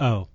[0.00, 0.28] Oh.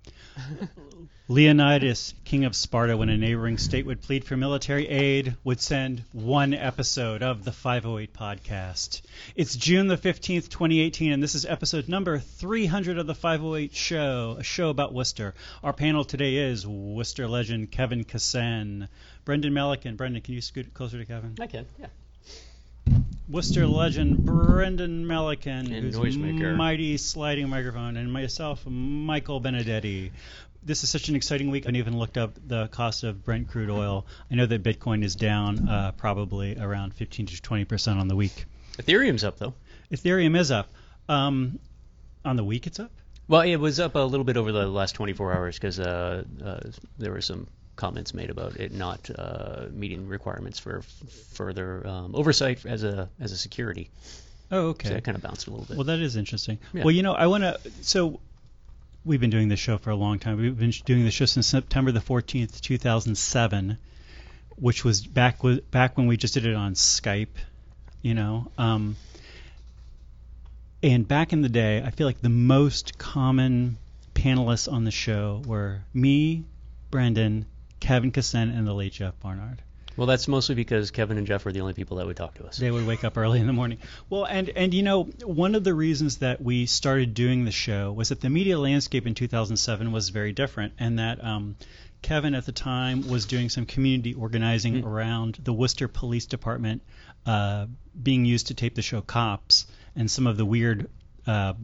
[1.26, 6.04] Leonidas, king of Sparta, when a neighboring state would plead for military aid, would send
[6.12, 9.02] one episode of the 508 podcast.
[9.34, 14.36] It's June the 15th, 2018, and this is episode number 300 of the 508 show,
[14.38, 15.34] a show about Worcester.
[15.64, 18.86] Our panel today is Worcester legend Kevin Ksen,
[19.24, 19.96] Brendan Melican.
[19.96, 21.34] Brendan, can you scoot closer to Kevin?
[21.40, 21.88] I can, yeah.
[23.28, 26.56] Worcester legend Brendan Melican, And who's noisemaker.
[26.56, 30.12] mighty sliding microphone, and myself, Michael Benedetti.
[30.62, 31.64] This is such an exciting week.
[31.64, 34.06] I haven't even looked up the cost of Brent crude oil.
[34.30, 38.16] I know that Bitcoin is down uh, probably around 15 to 20 percent on the
[38.16, 38.46] week.
[38.78, 39.54] Ethereum's up though.
[39.92, 40.68] Ethereum is up.
[41.08, 41.58] Um,
[42.24, 42.90] on the week, it's up.
[43.28, 46.60] Well, it was up a little bit over the last 24 hours because uh, uh,
[46.98, 50.84] there were some comments made about it not uh, meeting requirements for f-
[51.34, 53.90] further um, oversight as a as a security.
[54.50, 54.94] Oh, So okay.
[54.94, 55.76] it kind of bounced a little bit.
[55.76, 56.58] Well, that is interesting.
[56.72, 56.84] Yeah.
[56.84, 57.58] Well, you know, I want to.
[57.82, 58.20] So,
[59.04, 60.36] we've been doing this show for a long time.
[60.40, 63.76] We've been doing the show since September the 14th, 2007,
[64.56, 67.34] which was back with, back when we just did it on Skype.
[68.02, 68.94] You know, um,
[70.82, 73.78] and back in the day, I feel like the most common
[74.14, 76.44] panelists on the show were me,
[76.90, 77.46] Brendan,
[77.80, 79.62] Kevin Ksen, and the late Jeff Barnard.
[79.96, 82.46] well, that's mostly because Kevin and Jeff were the only people that would talk to
[82.46, 82.58] us.
[82.58, 83.78] They would wake up early in the morning.
[84.10, 87.92] Well, and and you know, one of the reasons that we started doing the show
[87.92, 91.56] was that the media landscape in 2007 was very different, and that um,
[92.02, 96.82] Kevin at the time was doing some community organizing around the Worcester Police Department
[97.24, 97.66] uh,
[98.00, 100.88] being used to tape the show Cops, and some of the weird.
[101.26, 101.54] Uh,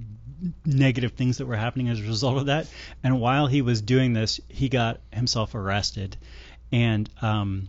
[0.66, 2.66] negative things that were happening as a result of that
[3.05, 6.16] and while he was doing this he got himself arrested
[6.72, 7.69] and um,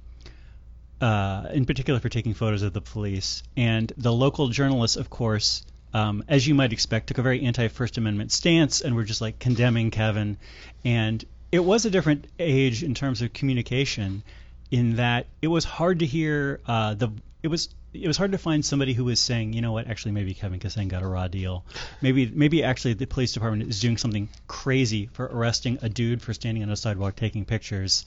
[1.03, 3.43] uh, in particular for taking photos of the police.
[3.57, 7.97] And the local journalists, of course, um, as you might expect, took a very anti-First
[7.97, 10.37] Amendment stance and were just like condemning Kevin.
[10.85, 14.23] And it was a different age in terms of communication,
[14.71, 17.09] in that it was hard to hear uh, the
[17.43, 17.69] it was.
[17.93, 20.59] It was hard to find somebody who was saying, you know what, actually maybe Kevin
[20.59, 21.63] Ksen got a raw deal.
[22.01, 26.33] Maybe maybe actually the police department is doing something crazy for arresting a dude for
[26.33, 28.05] standing on a sidewalk taking pictures.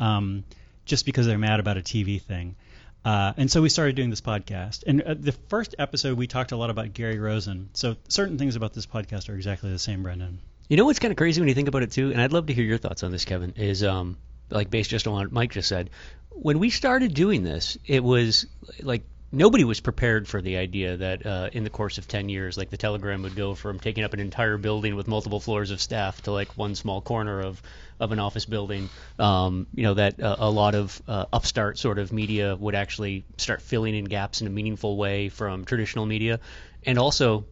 [0.00, 0.44] Um,
[0.86, 2.56] just because they're mad about a TV thing.
[3.04, 4.84] Uh, and so we started doing this podcast.
[4.86, 7.68] And uh, the first episode, we talked a lot about Gary Rosen.
[7.74, 10.40] So certain things about this podcast are exactly the same, Brendan.
[10.68, 12.46] You know what's kind of crazy when you think about it too, and I'd love
[12.46, 13.54] to hear your thoughts on this, Kevin.
[13.56, 14.18] Is um
[14.50, 15.90] like based just on what Mike just said.
[16.30, 18.46] When we started doing this, it was
[18.82, 22.56] like nobody was prepared for the idea that uh, in the course of 10 years,
[22.56, 25.80] like the Telegram would go from taking up an entire building with multiple floors of
[25.80, 27.60] staff to like one small corner of
[28.00, 28.88] of an office building.
[29.18, 33.24] Um, you know that uh, a lot of uh, upstart sort of media would actually
[33.36, 36.40] start filling in gaps in a meaningful way from traditional media.
[36.86, 37.44] And also,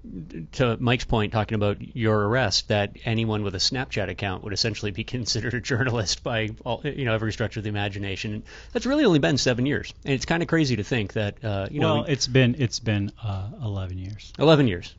[0.53, 4.93] to Mike's point, talking about your arrest, that anyone with a Snapchat account would essentially
[4.93, 8.35] be considered a journalist by all, you know every stretch of the imagination.
[8.35, 8.43] And
[8.73, 11.69] that's really only been seven years, and it's kind of crazy to think that uh,
[11.71, 14.33] you well, know it's been it's been uh, 11 years.
[14.39, 14.95] eleven years.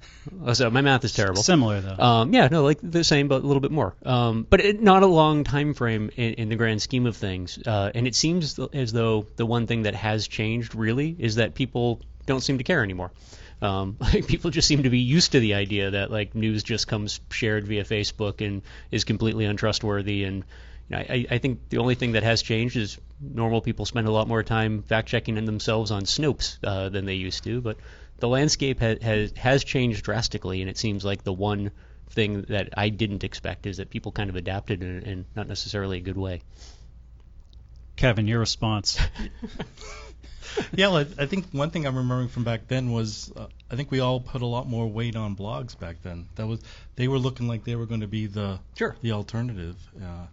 [0.46, 1.42] Oh, So my math is terrible.
[1.42, 1.98] Similar though.
[1.98, 3.96] Um, yeah, no, like the same, but a little bit more.
[4.06, 7.60] Um, but it, not a long time frame in, in the grand scheme of things.
[7.66, 11.56] Uh, and it seems as though the one thing that has changed really is that
[11.56, 13.12] people don't seem to care anymore.
[13.62, 16.88] Um, like people just seem to be used to the idea that like news just
[16.88, 20.24] comes shared via Facebook and is completely untrustworthy.
[20.24, 20.44] And
[20.90, 24.08] you know, I, I think the only thing that has changed is normal people spend
[24.08, 27.62] a lot more time fact checking in themselves on Snopes uh, than they used to.
[27.62, 27.78] But
[28.18, 31.72] the landscape ha- has has changed drastically, and it seems like the one
[32.10, 35.98] thing that I didn't expect is that people kind of adapted in, in not necessarily
[35.98, 36.42] a good way.
[37.96, 39.00] Kevin, your response.
[40.76, 43.76] yeah, well, I I think one thing I'm remembering from back then was uh, I
[43.76, 46.28] think we all put a lot more weight on blogs back then.
[46.36, 46.62] That was
[46.96, 48.96] they were looking like they were going to be the Sure.
[49.02, 49.76] the alternative.
[50.02, 50.26] Uh,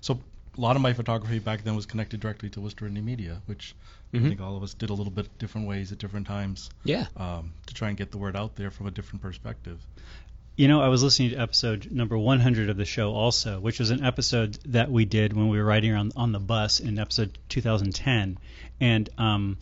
[0.00, 0.18] so
[0.56, 3.74] a lot of my photography back then was connected directly to Worcester Indie Media, which
[4.12, 4.26] Mhm.
[4.26, 7.06] I think all of us did a little bit different ways at different times Yeah.
[7.16, 9.78] um, to try and get the word out there from a different perspective.
[10.54, 13.88] You know, I was listening to episode number 100 of the show also, which was
[13.88, 17.38] an episode that we did when we were riding around on the bus in episode
[17.48, 18.36] 2010.
[18.78, 19.56] And, um,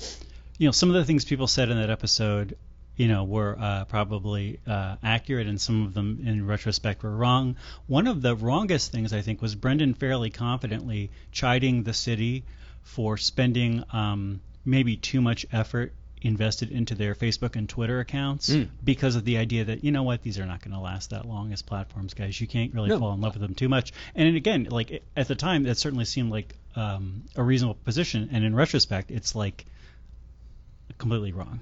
[0.59, 2.57] you know, some of the things people said in that episode,
[2.97, 7.55] you know, were uh, probably uh, accurate, and some of them, in retrospect, were wrong.
[7.87, 12.43] One of the wrongest things, I think, was Brendan fairly confidently chiding the city
[12.83, 18.69] for spending um, maybe too much effort invested into their Facebook and Twitter accounts Mm.
[18.85, 21.25] because of the idea that you know what these are not going to last that
[21.27, 22.41] long as platforms, guys.
[22.41, 22.99] You can't really No.
[22.99, 23.93] fall in love with them too much.
[24.15, 28.45] And again, like at the time, that certainly seemed like um, a reasonable position, and
[28.45, 29.65] in retrospect, it's like
[30.99, 31.61] completely wrong.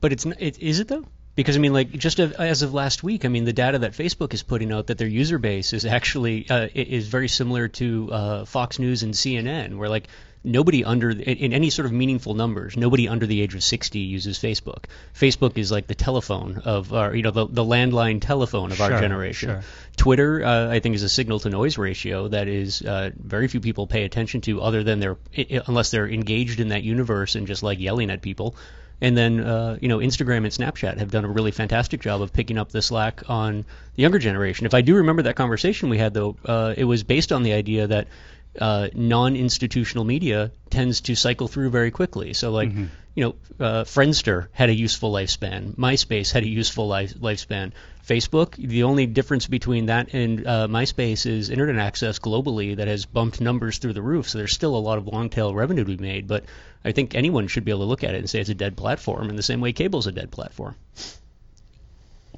[0.00, 1.04] But it's it, is it though?
[1.36, 4.34] Because I mean, like just as of last week, I mean, the data that Facebook
[4.34, 8.44] is putting out that their user base is actually uh, is very similar to uh,
[8.44, 10.08] Fox News and CNN, where like
[10.42, 14.38] nobody under in any sort of meaningful numbers, nobody under the age of 60 uses
[14.38, 14.84] Facebook.
[15.14, 18.92] Facebook is like the telephone of our, you know, the, the landline telephone of Sure,
[18.92, 19.50] our generation.
[19.50, 19.62] sure.
[19.96, 23.60] Twitter, uh, I think, is a signal to noise ratio that is uh, very few
[23.60, 25.18] people pay attention to, other than they're
[25.66, 28.56] unless they're engaged in that universe and just like yelling at people.
[29.02, 32.32] And then, uh, you know, Instagram and Snapchat have done a really fantastic job of
[32.34, 33.64] picking up the slack on
[33.94, 34.66] the younger generation.
[34.66, 37.54] If I do remember that conversation we had, though, uh, it was based on the
[37.54, 38.08] idea that
[38.58, 42.32] uh, non-institutional media tends to cycle through very quickly.
[42.32, 42.70] So, like,
[43.14, 45.74] you know, uh, Friendster had a useful lifespan.
[45.76, 47.72] MySpace had a useful life, lifespan.
[48.06, 53.06] Facebook, the only difference between that and uh, MySpace is internet access globally that has
[53.06, 54.28] bumped numbers through the roof.
[54.28, 56.26] So there's still a lot of long tail revenue to be made.
[56.26, 56.44] But
[56.84, 58.76] I think anyone should be able to look at it and say it's a dead
[58.76, 60.76] platform in the same way cable's a dead platform.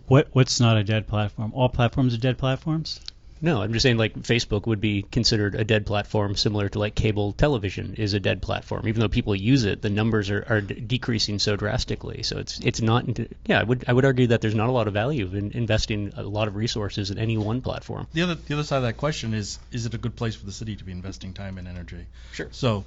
[0.08, 1.52] What what's not a dead platform?
[1.54, 3.00] All platforms are dead platforms.
[3.42, 6.94] No, I'm just saying like Facebook would be considered a dead platform, similar to like
[6.94, 8.86] cable television is a dead platform.
[8.86, 12.22] Even though people use it, the numbers are, are d- decreasing so drastically.
[12.22, 13.04] So it's it's not.
[13.44, 16.12] Yeah, I would I would argue that there's not a lot of value in investing
[16.16, 18.06] a lot of resources in any one platform.
[18.12, 20.46] The other the other side of that question is is it a good place for
[20.46, 22.06] the city to be investing time and energy?
[22.30, 22.48] Sure.
[22.52, 22.84] So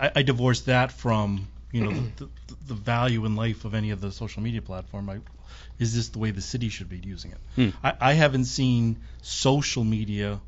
[0.00, 3.92] I, I divorce that from you know the, the, the value in life of any
[3.92, 5.08] of the social media platform.
[5.08, 5.18] I,
[5.78, 7.38] is this the way the city should be using it?
[7.56, 7.68] Hmm.
[7.84, 10.40] I, I haven't seen social media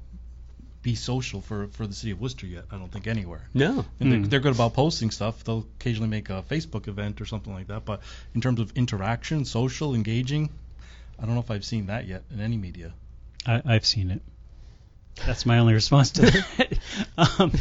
[0.80, 2.64] be social for, for the city of Worcester yet.
[2.70, 3.42] I don't think anywhere.
[3.52, 3.84] No.
[4.00, 4.10] And Hmm.
[4.10, 5.42] they're, they're good about posting stuff.
[5.44, 7.84] They'll occasionally make a Facebook event or something like that.
[7.84, 8.00] But
[8.34, 10.50] in terms of interaction, social, engaging,
[11.18, 12.92] I don't know if I've seen that yet in any media.
[13.44, 14.22] I, I've seen it.
[15.26, 16.78] That's my only response to that.
[17.40, 17.52] um,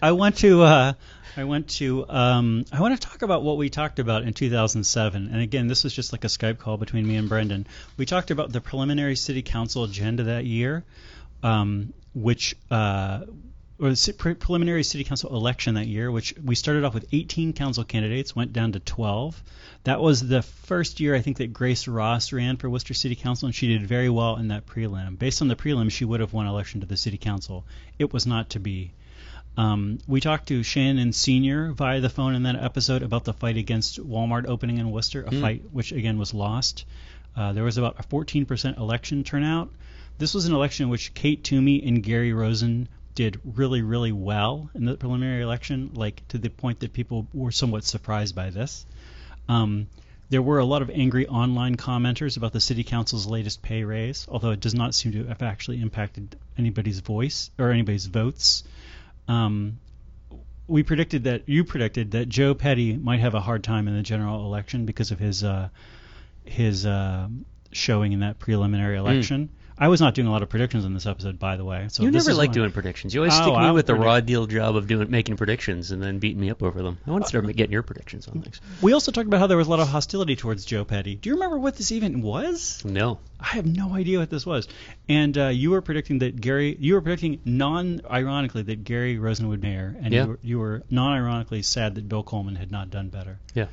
[0.00, 0.60] I want to.
[0.62, 0.92] Uh,
[1.38, 2.04] I want to.
[2.08, 5.28] Um, I want to talk about what we talked about in 2007.
[5.28, 7.68] And again, this was just like a Skype call between me and Brendan.
[7.96, 10.84] We talked about the preliminary city council agenda that year,
[11.44, 12.56] um, which.
[12.70, 13.26] Uh,
[13.80, 17.52] or the pre- preliminary city council election that year, which we started off with 18
[17.52, 19.40] council candidates, went down to 12.
[19.84, 23.46] That was the first year I think that Grace Ross ran for Worcester City Council,
[23.46, 25.16] and she did very well in that prelim.
[25.16, 27.64] Based on the prelim, she would have won election to the city council.
[28.00, 28.90] It was not to be.
[29.58, 33.56] Um, we talked to Shannon Senior via the phone in that episode about the fight
[33.56, 36.84] against Walmart opening in Worcester, a fight which again was lost.
[37.36, 39.68] Uh, there was about a 14% election turnout.
[40.16, 44.70] This was an election in which Kate Toomey and Gary Rosen did really, really well
[44.76, 48.86] in the preliminary election, like to the point that people were somewhat surprised by this.
[49.48, 49.88] Um,
[50.30, 54.24] there were a lot of angry online commenters about the city council's latest pay raise,
[54.28, 58.62] although it does not seem to have actually impacted anybody's voice or anybody's votes.
[59.28, 59.78] Um,
[60.66, 64.02] we predicted that you predicted that Joe Petty might have a hard time in the
[64.02, 65.68] general election because of his uh,
[66.44, 67.28] his uh,
[67.72, 69.50] showing in that preliminary election.
[69.80, 71.86] I was not doing a lot of predictions in this episode, by the way.
[71.88, 73.14] So you this never is like doing predictions.
[73.14, 75.90] You always Oh, stick me with the predict- raw deal job of doing making predictions
[75.92, 76.98] and then beating me up over them.
[77.06, 78.60] I want to start getting your predictions on things.
[78.82, 81.14] We also talked about how there was a lot of hostility towards Joe Petty.
[81.14, 82.82] Do you remember what this even was?
[82.84, 83.18] No.
[83.40, 84.66] I have no idea what this was.
[85.08, 89.62] And uh, you were predicting that Gary, you were predicting non-ironically that Gary Rosen would
[89.62, 90.22] mayor, and Yeah.
[90.24, 93.38] you, were, you were non-ironically sad that Bill Coleman had not done better.
[93.54, 93.66] Yeah.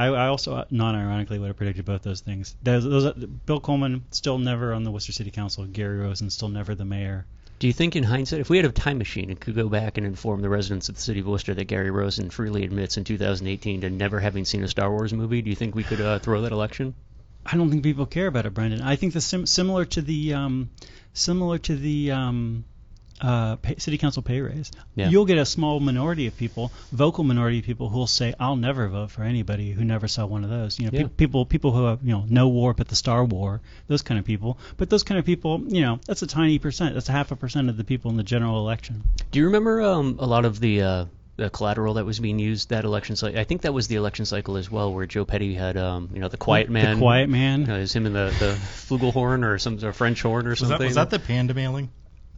[0.00, 2.56] I, I also uh, non-ironically would have predicted both those things.
[2.62, 3.12] Those, those,
[3.44, 5.66] Bill Coleman still never on the Worcester City Council.
[5.66, 7.26] Gary Rosen still never the mayor.
[7.58, 9.98] Do you think, in hindsight, if we had a time machine and could go back
[9.98, 13.04] and inform the residents of the city of Worcester that Gary Rosen freely admits in
[13.04, 16.18] 2018 to never having seen a Star Wars movie, do you think we could uh,
[16.18, 16.94] throw that election?
[17.44, 18.80] I don't think people care about it, Brendan.
[18.80, 20.70] I think the sim- similar to the um,
[21.12, 22.64] similar to the um,
[23.20, 24.70] uh, pay, city council pay raise.
[24.94, 25.08] Yeah.
[25.10, 28.56] You'll get a small minority of people, vocal minority of people, who will say, "I'll
[28.56, 31.02] never vote for anybody who never saw one of those." You know, Yeah.
[31.04, 34.18] pe- people people who have you know no war but the Star War, those kind
[34.18, 34.58] of people.
[34.76, 36.94] But those kind of people, you know, that's a tiny percent.
[36.94, 39.02] That's a half a percent of the people in the general election.
[39.30, 41.04] Do you remember um, a lot of the, uh,
[41.36, 43.38] the collateral that was being used that election cycle?
[43.38, 46.20] I think that was the election cycle as well, where Joe Petty had, um, you
[46.20, 46.96] know, the quiet man.
[46.96, 47.68] The quiet man.
[47.70, 48.52] Uh, is him in the, the
[48.88, 50.78] flugelhorn or some or French horn or Was something?
[50.78, 51.90] that, was that the panda mailing?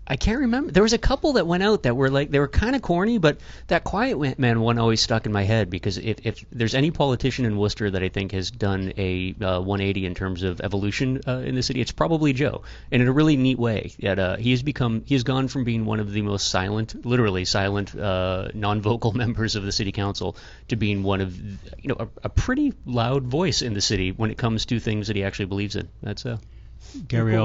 [0.06, 0.72] I can't remember.
[0.72, 3.18] There was a couple that went out that were like they were kind of corny,
[3.18, 6.90] but that Quiet Man one always stuck in my head because if, if there's any
[6.90, 11.20] politician in Worcester that I think has done a uh, 180 in terms of evolution
[11.26, 13.92] uh, in the city, it's probably Joe, and in a really neat way.
[14.00, 17.06] That uh, he has become he has gone from being one of the most silent,
[17.06, 20.36] literally silent, uh, non-vocal members of the city council
[20.68, 24.32] to being one of you know a, a pretty loud voice in the city when
[24.32, 25.88] it comes to things that he actually believes in.
[26.02, 26.38] That's uh,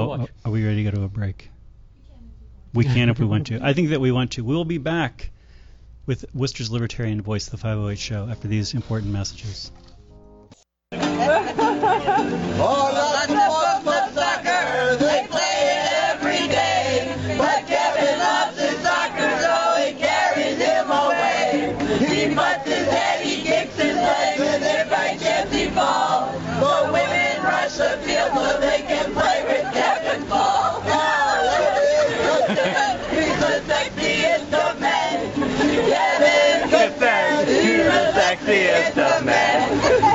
[0.08, 0.30] watch.
[0.44, 1.50] are we ready to go to a break?
[2.74, 3.60] We can if we want to.
[3.62, 4.44] I think that we want to.
[4.44, 5.30] We'll be back
[6.06, 9.70] with Worcester's Libertarian Voice, the 508 show, after these important messages.
[38.48, 38.54] The
[38.94, 40.14] sexiest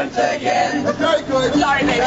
[0.00, 0.84] once again.
[0.94, 1.54] Very good.
[1.54, 2.00] Sorry, baby.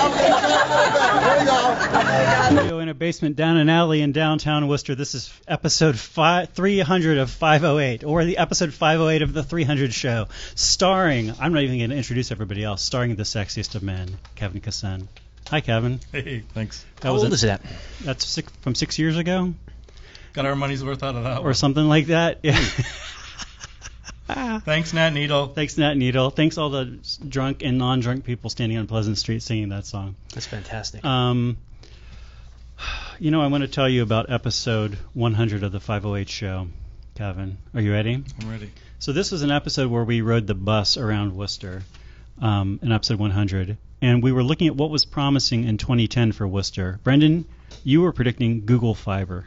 [2.56, 4.96] Studio in a basement down an alley in downtown Worcester.
[4.96, 10.28] This is episode five, 300 of 508, or the episode 508 of the 300 show,
[10.56, 11.34] starring.
[11.40, 12.82] I'm not even going to introduce everybody else.
[12.82, 15.08] Starring the sexiest of men, Kevin Ksen.
[15.50, 16.00] Hi, Kevin.
[16.12, 16.84] Hey, thanks.
[17.02, 17.62] That How was old a- is that?
[18.02, 19.54] That's six, from six years ago,
[20.34, 21.54] Got our money's worth out of that or one.
[21.54, 22.40] something like that.
[22.42, 22.60] Yeah.
[24.66, 25.48] Thanks, Nat Needle.
[25.48, 26.30] Thanks, Nat Needle.
[26.30, 30.16] Thanks all the drunk and non-drunk people standing on Pleasant Street singing that song.
[30.34, 31.04] That's fantastic.
[31.06, 31.58] Um,
[33.20, 36.68] you know, I want to tell you about episode 100 of the 508 show.
[37.16, 38.24] Kevin, are you ready?
[38.42, 38.72] I'm ready.
[39.00, 41.84] So this was an episode where we rode the bus around Worcester,
[42.42, 46.48] um, in episode 100, and we were looking at what was promising in 2010 for
[46.48, 47.00] Worcester.
[47.04, 47.46] Brendan,
[47.84, 49.46] you were predicting Google Fiber.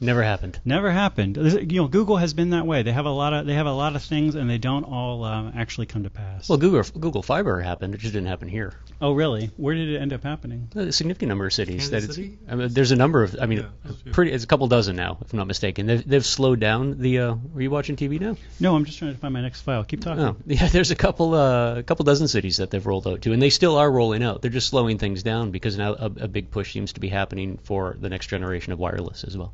[0.00, 0.60] Never happened.
[0.64, 1.36] Never happened.
[1.36, 2.82] You know, Google has been that way.
[2.82, 5.24] They have a lot of they have a lot of things, and they don't all
[5.24, 6.48] um, actually come to pass.
[6.48, 7.94] Well, Google Google Fiber happened.
[7.94, 8.74] It just didn't happen here.
[9.00, 9.50] oh, really?
[9.56, 10.68] Where did it end up happening?
[10.74, 11.88] A significant number of cities.
[11.88, 12.38] Kansas that City?
[12.48, 13.36] I mean, there's a number of.
[13.40, 14.32] I mean, Yeah, pretty.
[14.32, 15.86] It's a couple dozen now, if I'm not mistaken.
[15.86, 17.18] They've, they've slowed down the.
[17.18, 18.36] Uh, are you watching TV now?
[18.60, 19.82] No, I'm just trying to find my next file.
[19.84, 20.22] Keep talking.
[20.22, 20.68] Oh, yeah.
[20.68, 21.34] There's a couple.
[21.34, 24.22] Uh, a couple dozen cities that they've rolled out to, and they still are rolling
[24.22, 24.42] out.
[24.42, 27.58] They're just slowing things down because now a, a big push seems to be happening
[27.64, 29.52] for the next generation of wireless as well.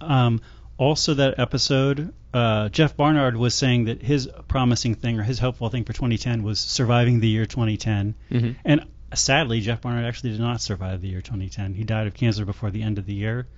[0.00, 0.40] Um,
[0.76, 5.68] also, that episode, uh, Jeff Barnard was saying that his promising thing or his hopeful
[5.70, 8.14] thing for 2010 was surviving the year 2010.
[8.30, 8.56] Mhm.
[8.64, 11.74] And sadly, Jeff Barnard actually did not survive the year 2010.
[11.74, 13.48] He died of cancer before the end of the year.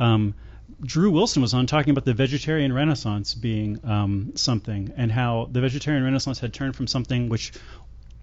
[0.00, 0.34] Um,
[0.82, 5.60] Drew Wilson was on talking about the vegetarian renaissance being um, something and how the
[5.60, 7.52] vegetarian renaissance had turned from something which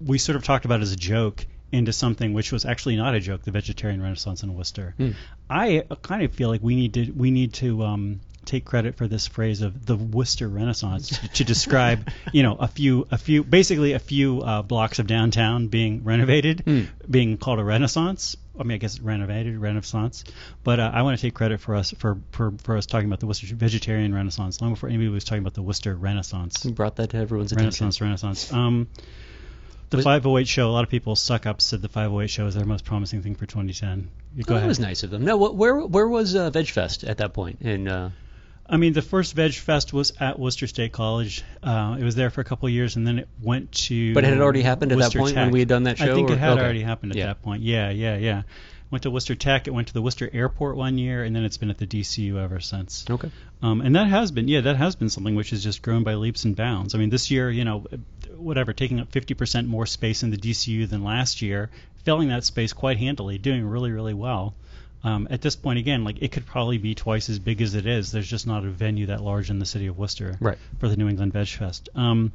[0.05, 3.19] we sort of talked about as a joke into something which was actually not a
[3.19, 4.93] joke, the vegetarian renaissance in Worcester.
[4.97, 5.11] Hmm.
[5.49, 8.95] I uh, kind of feel like we need to we need to um, take credit
[8.95, 13.17] for this phrase of the Worcester Renaissance to, to describe, you know, a few a
[13.17, 16.83] few basically a few uh, blocks of downtown being renovated, Hmm.
[17.09, 18.37] being called a renaissance.
[18.59, 20.23] I mean, I guess renovated, renaissance.
[20.63, 23.19] But uh, I want to take credit for us for, for, for us talking about
[23.19, 26.63] the Worcester vegetarian renaissance long before anybody was talking about the Worcester Renaissance.
[26.63, 27.85] You brought that to everyone's attention.
[27.87, 28.53] Renaissance, Renaissance.
[28.53, 28.87] Um,
[29.93, 30.69] the Was- 508 show.
[30.69, 33.35] A lot of people suck up said the 508 show is their most promising thing
[33.35, 34.09] for 2010.
[34.35, 34.65] You go Oh, ahead.
[34.65, 35.23] That was nice of them.
[35.23, 37.61] No, wh- where where was uh, VegFest at that point?
[37.61, 38.09] In uh,
[38.67, 41.43] I mean, the first Veg Fest was at Worcester State College.
[41.61, 44.13] Uh, it was there for a couple of years, and then it went to.
[44.13, 46.11] But it had already happened at that Worcester point when we had done that show?
[46.11, 46.61] I think or- it had okay.
[46.61, 47.25] already happened at Yeah.
[47.27, 47.61] that point.
[47.61, 48.43] Yeah, yeah, yeah.
[48.93, 49.67] Went to Worcester Tech.
[49.67, 52.37] It went to the Worcester Airport one year, and then it's been at the DCU
[52.37, 53.05] ever since.
[53.09, 53.31] okay.
[53.63, 56.13] Um, and that has been, yeah, that has been something which has just grown by
[56.13, 56.93] leaps and bounds.
[56.93, 57.87] I mean, this year, you know,
[58.37, 61.71] whatever, taking up 50% more space in the DCU than last year,
[62.03, 64.53] filling that space quite handily, doing really, really well.
[65.03, 67.87] Um, at this point, again, like it could probably be twice as big as it
[67.87, 68.11] is.
[68.11, 70.59] There's just not a venue that large in the city of Worcester Right.
[70.79, 71.89] for the New England Veg Fest.
[71.95, 72.31] Um,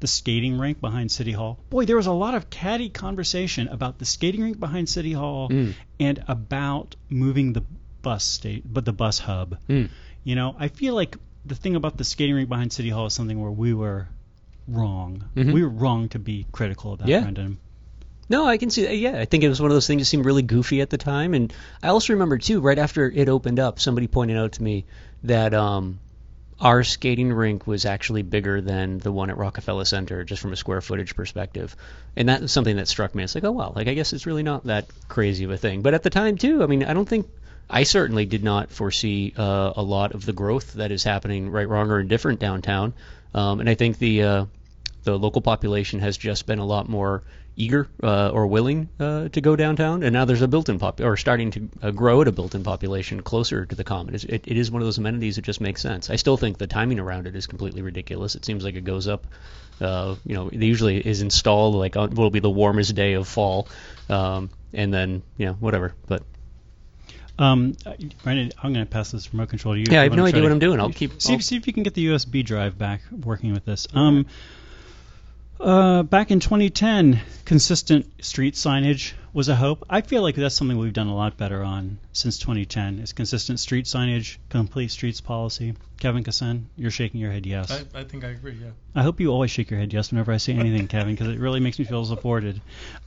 [0.00, 1.58] the skating rink behind City Hall.
[1.70, 5.48] Boy, there was a lot of catty conversation about the skating rink behind City Hall
[5.48, 5.74] Mm.
[5.98, 7.62] and about moving the
[8.02, 9.58] bus state, but the bus hub.
[9.68, 9.88] Mm.
[10.24, 13.12] You know, I feel like the thing about the skating rink behind City Hall is
[13.14, 14.08] something where we were
[14.68, 15.24] wrong.
[15.36, 15.52] Mhm.
[15.52, 17.20] We were wrong to be critical of that, Yeah.
[17.22, 17.58] Brendan.
[18.28, 18.82] No, I can see.
[18.82, 18.96] that.
[18.96, 20.98] Yeah, I think it was one of those things that seemed really goofy at the
[20.98, 21.52] time, and
[21.82, 24.84] I also remember too, right after it opened up, somebody pointed out to me
[25.24, 25.98] that um,
[26.60, 30.56] our skating rink was actually bigger than the one at Rockefeller Center, just from a
[30.56, 31.74] square footage perspective,
[32.16, 33.24] and that was something that struck me.
[33.24, 35.82] It's like, oh wow, like I guess it's really not that crazy of a thing.
[35.82, 37.28] But at the time too, I mean, I don't think.
[37.72, 41.68] I certainly did not foresee uh, a lot of the growth that is happening right,
[41.68, 42.92] wrong, or indifferent downtown,
[43.32, 44.46] um, and I think the uh,
[45.04, 47.22] the local population has just been a lot more
[47.56, 51.16] eager uh, or willing uh, to go downtown, and now there's a built-in pop or
[51.16, 54.14] starting to uh, grow at a built-in population closer to the common.
[54.14, 56.08] It's, it, it is one of those amenities that just makes sense.
[56.10, 58.34] I still think the timing around it is completely ridiculous.
[58.34, 59.26] It seems like it goes up.
[59.80, 63.26] Uh, you know, it usually is installed like on will be the warmest day of
[63.28, 63.66] fall,
[64.08, 65.94] um, and then you know whatever.
[66.06, 66.22] But
[67.38, 67.74] Um,
[68.22, 69.86] Brendan, I'm going to pass this remote control to you.
[69.90, 70.78] Yeah, I have no idea what I'm doing.
[70.78, 73.54] I'll keep- See, I'll- if see if you can get the USB drive back working
[73.54, 73.86] with this.
[73.94, 74.26] Um,
[75.60, 79.84] Uh, back in 2010, consistent street signage was a hope.
[79.90, 83.00] I feel like that's something we've done a lot better on since 2010.
[83.00, 85.74] Is consistent street signage, complete streets policy.
[86.00, 87.70] Kevin Ksen, you're shaking your head yes.
[87.70, 88.56] I, I think I agree.
[88.60, 88.70] Yeah.
[88.94, 91.38] I hope you always shake your head yes whenever I say anything, Kevin, because it
[91.38, 92.62] really makes me feel supported.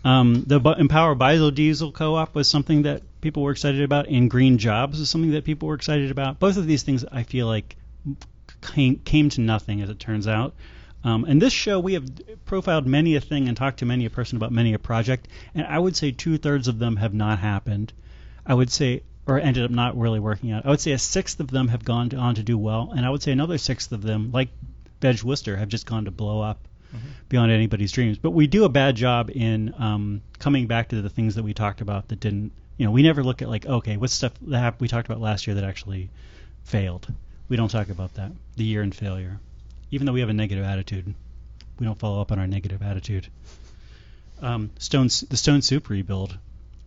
[0.06, 4.60] Um, the Bu- Empower Biodiesel Co-op was something that people were excited about, and Green
[4.60, 6.40] Jobs is something that people were excited about.
[6.40, 7.76] Both of these things I feel like
[8.62, 10.54] came, came to nothing, as it turns out.
[11.04, 12.10] Um, and this show, we have
[12.46, 15.68] profiled many a thing and talked to many a person about many a project, and
[15.68, 17.92] I would say two thirds of them have not happened.
[18.46, 20.66] I would say, or ended up not really working out.
[20.66, 23.10] I would say a sixth of them have gone on to do well, and I
[23.10, 24.50] would say another sixth of them, like
[25.02, 26.60] Veg Worcester, have just gone to blow up
[27.28, 28.18] beyond anybody's dreams.
[28.18, 31.54] But we do a bad job in um, coming back to the things that we
[31.54, 32.52] talked about that didn't.
[32.78, 35.48] You know, we never look at like, okay, what stuff that we talked about last
[35.48, 36.10] year that actually
[36.64, 37.12] failed.
[37.50, 38.32] We don't talk about that.
[38.56, 39.40] The year in failure
[39.94, 41.14] even though we have a negative attitude,
[41.80, 43.28] we don't follow up on our negative attitude.
[44.42, 46.36] Um, Stone, the Stone Soup rebuild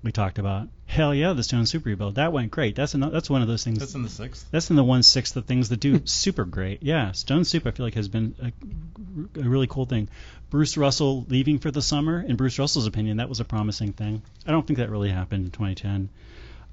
[0.03, 0.69] we talked about.
[0.87, 2.75] Hell yeah, the Stone Soup rebuild that went great.
[2.75, 3.79] That's another, that's one of those things.
[3.79, 4.47] That's in the sixth.
[4.51, 6.83] That's in the one sixth of things that do super great.
[6.83, 10.09] Yeah, Stone Soup I feel like has been a, a really cool thing.
[10.51, 14.21] Bruce Russell leaving for the summer, in Bruce Russell's opinion, that was a promising thing.
[14.45, 16.09] I don't think that really happened in 2010.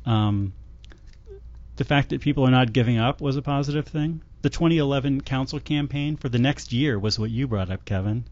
[0.06, 0.54] Um,
[1.76, 4.22] the fact that people are not giving up was a positive thing.
[4.44, 8.26] The 2011 council campaign for the next year was what you brought up, Kevin.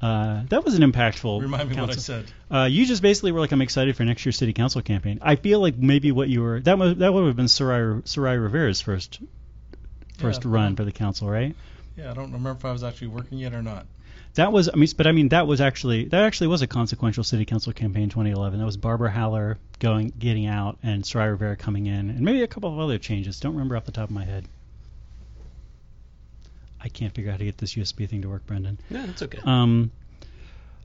[0.00, 1.40] Uh, that was an impactful.
[1.42, 2.24] Remind me what I said.
[2.50, 5.36] uh, you just basically were like, "I'm excited for next year's city council campaign." I
[5.36, 8.80] feel like maybe what you were that was that would have been Sarai Sarai Rivera's
[8.80, 9.20] first
[10.18, 10.50] first Yeah.
[10.50, 11.54] run for the council, right?
[11.96, 13.86] Yeah, I don't remember if I was actually working yet or not.
[14.34, 17.22] That was I mean, but I mean that was actually that actually was a consequential
[17.22, 18.58] city council campaign 2011.
[18.58, 22.48] That was Barbara Haller going getting out and Sarai Rivera coming in, and maybe a
[22.48, 23.38] couple of other changes.
[23.38, 24.46] Don't remember off the top of my head.
[26.82, 28.78] I can't figure out how to get this USB thing to work, Brendan.
[28.90, 29.38] No, that's okay.
[29.44, 29.92] Um,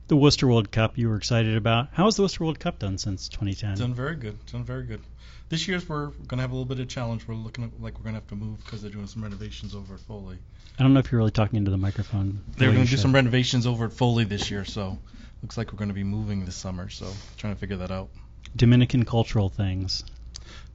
[0.08, 1.89] the Worcester World Cup you were excited about.
[1.92, 3.77] How has the Worcester World Cup done since 2010?
[3.77, 4.38] Done very good.
[4.46, 5.01] Done very good.
[5.50, 7.27] This year's we're gonna have a little bit of challenge.
[7.27, 9.96] We're looking at, like we're gonna have to move because they're doing some renovations over
[9.96, 10.38] at Foley.
[10.77, 12.42] I don't know if you're really talking into the microphone.
[12.58, 13.00] They're gonna do should.
[13.00, 14.98] some renovations over at Foley this year, so
[15.41, 16.89] looks like we're gonna be moving this summer.
[16.89, 18.10] So trying to figure that out.
[18.56, 20.04] Dominican cultural things.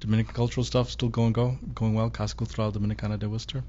[0.00, 2.10] Dominican cultural stuff still going go going well.
[2.10, 3.62] Casa Cultural Dominicana de Worcester.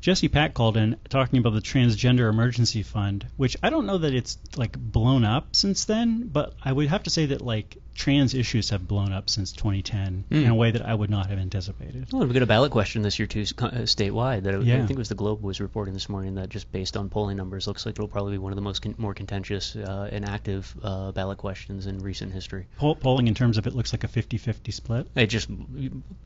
[0.00, 4.14] Jesse Pack called in talking about the Transgender Emergency Fund, which I don't know that
[4.14, 8.32] it's like blown up since then, but I would have to say that like trans
[8.32, 10.50] issues have blown up since 2010 in Hmm.
[10.50, 12.10] a way that I would not have anticipated.
[12.10, 14.44] Well, we got a ballot question this year too, uh, statewide.
[14.44, 16.96] That I, I think it was the Globe was reporting this morning that just based
[16.96, 19.76] on polling numbers, looks like it'll probably be one of the most con- more contentious
[19.76, 22.68] uh, and active uh, ballot questions in recent history.
[22.78, 25.06] Poll- polling in terms of it looks like a 50-50 split.
[25.14, 25.50] It just,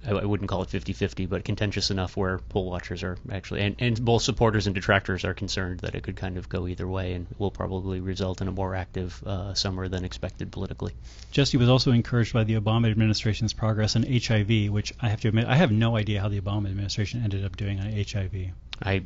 [0.06, 3.76] I, I wouldn't call it 50-50, but contentious enough where poll watchers are actually, and,
[3.78, 7.14] and both supporters and detractors are concerned that it could kind of go either way,
[7.14, 10.92] and will probably result in a more active uh, summer than expected politically.
[11.30, 15.28] Jesse was also encouraged by the Obama administration's progress on HIV, which I have to
[15.28, 18.50] admit I have no idea how the Obama administration ended up doing on HIV.
[18.82, 19.02] I,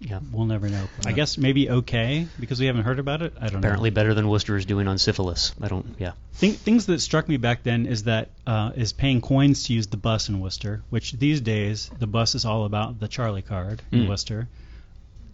[0.00, 0.86] yeah, We'll never know.
[1.04, 3.32] I guess maybe okay because we haven't heard about it.
[3.40, 3.58] I don't know.
[3.60, 5.54] apparently better than Worcester is doing on syphilis.
[5.60, 6.12] I don't, yeah.
[6.34, 9.86] Thing, things that struck me back then is that uh, is paying coins to use
[9.86, 13.80] the bus in Worcester, which these days the bus is all about the Charlie card
[13.90, 14.08] in Mm.
[14.08, 14.48] Worcester.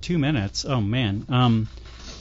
[0.01, 0.65] Two minutes.
[0.65, 1.27] Oh man.
[1.29, 1.69] Um,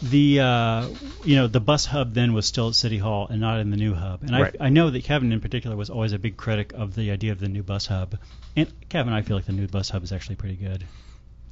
[0.04, 0.88] the uh,
[1.23, 3.77] you know the bus hub then was still at City Hall and not in the
[3.77, 4.56] new hub, and Right.
[4.60, 7.32] I, I know that Kevin in particular was always a big critic of the idea
[7.34, 8.17] of the new bus hub.
[8.56, 10.84] And Kevin, I feel like the new bus hub is actually pretty good.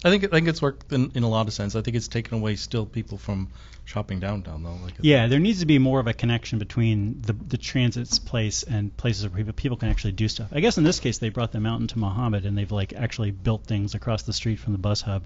[0.03, 1.75] I think I think it's worked in, in a lot of sense.
[1.75, 3.49] I think it's taken away still people from
[3.85, 4.77] shopping downtown though.
[4.83, 8.63] Like Yeah, there needs to be more of a connection between the the transit's place
[8.63, 10.49] and places where people people can actually do stuff.
[10.53, 13.31] I guess in this case they brought them out into Mohammed and they've like actually
[13.31, 15.23] built things across the street from the bus hub.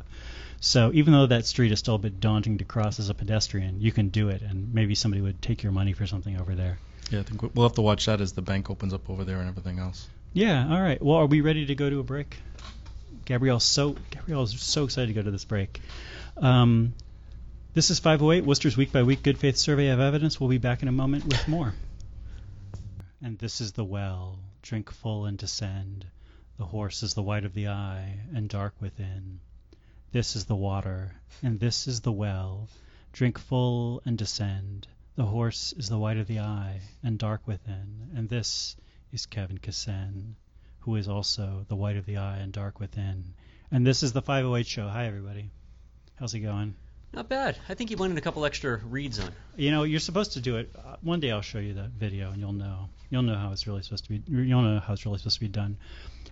[0.60, 3.82] So even though that street is still a bit daunting to cross as a pedestrian,
[3.82, 6.80] you can do it, and maybe somebody would take your money for something over there.
[7.12, 9.26] Yeah, I think we- we'll have to watch that as the bank opens up over
[9.26, 10.08] there and everything else.
[10.32, 10.68] Yeah.
[10.74, 11.02] All right.
[11.02, 12.38] Well, are we ready to go to a break?
[13.26, 15.82] Gabrielle's so Gabrielle's so excited to go to this break.
[16.38, 16.94] Um,
[17.74, 20.40] this is 508 Worcester's week by week good faith survey of evidence.
[20.40, 21.74] We'll be back in a moment with more.
[23.22, 24.40] And this is the well.
[24.62, 26.06] Drink full and descend.
[26.58, 29.40] The horse is the white of the eye and dark within.
[30.12, 32.70] This is the water, and this is the well.
[33.12, 34.88] Drink full and descend.
[35.16, 38.12] The horse is the white of the eye and dark within.
[38.16, 38.76] And this
[39.12, 40.36] is Kevin Ksen,
[40.86, 43.34] who is also the white of the eye and dark within.
[43.72, 44.88] And this is the 508 show.
[44.88, 45.50] Hi, everybody.
[46.16, 46.76] How's it going?
[47.14, 47.58] Not bad.
[47.70, 49.32] I think he wanted a couple extra reads on.
[49.56, 50.72] You know, you're supposed to do it.
[50.76, 52.90] Uh, one day I'll show you that video, and you'll know.
[53.10, 54.24] You'll know how it's really supposed to be.
[54.28, 55.78] You'll know how it's really supposed to be done.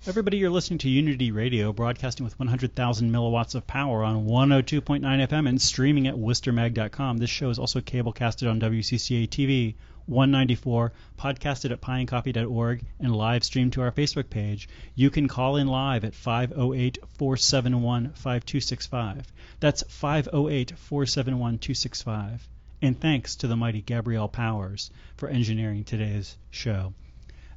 [0.07, 5.47] Everybody, you're listening to Unity Radio, broadcasting with 100,000 milliwatts of power on 102.9 FM
[5.47, 7.19] and streaming at worcestermag.com.
[7.19, 9.75] This show is also cablecasted on WCCA TV
[10.11, 14.67] 194, podcasted at pieandcoffee.org, and live streamed to our Facebook page.
[14.93, 19.31] You can call in live at 508 471 5265.
[19.59, 22.47] That's 508 471 265.
[22.81, 26.93] And thanks to the mighty Gabrielle Powers for engineering today's show.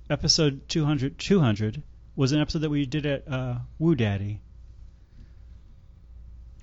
[0.08, 1.82] Episode 200, 200
[2.14, 4.40] was an episode that we did at uh, Woo Daddy,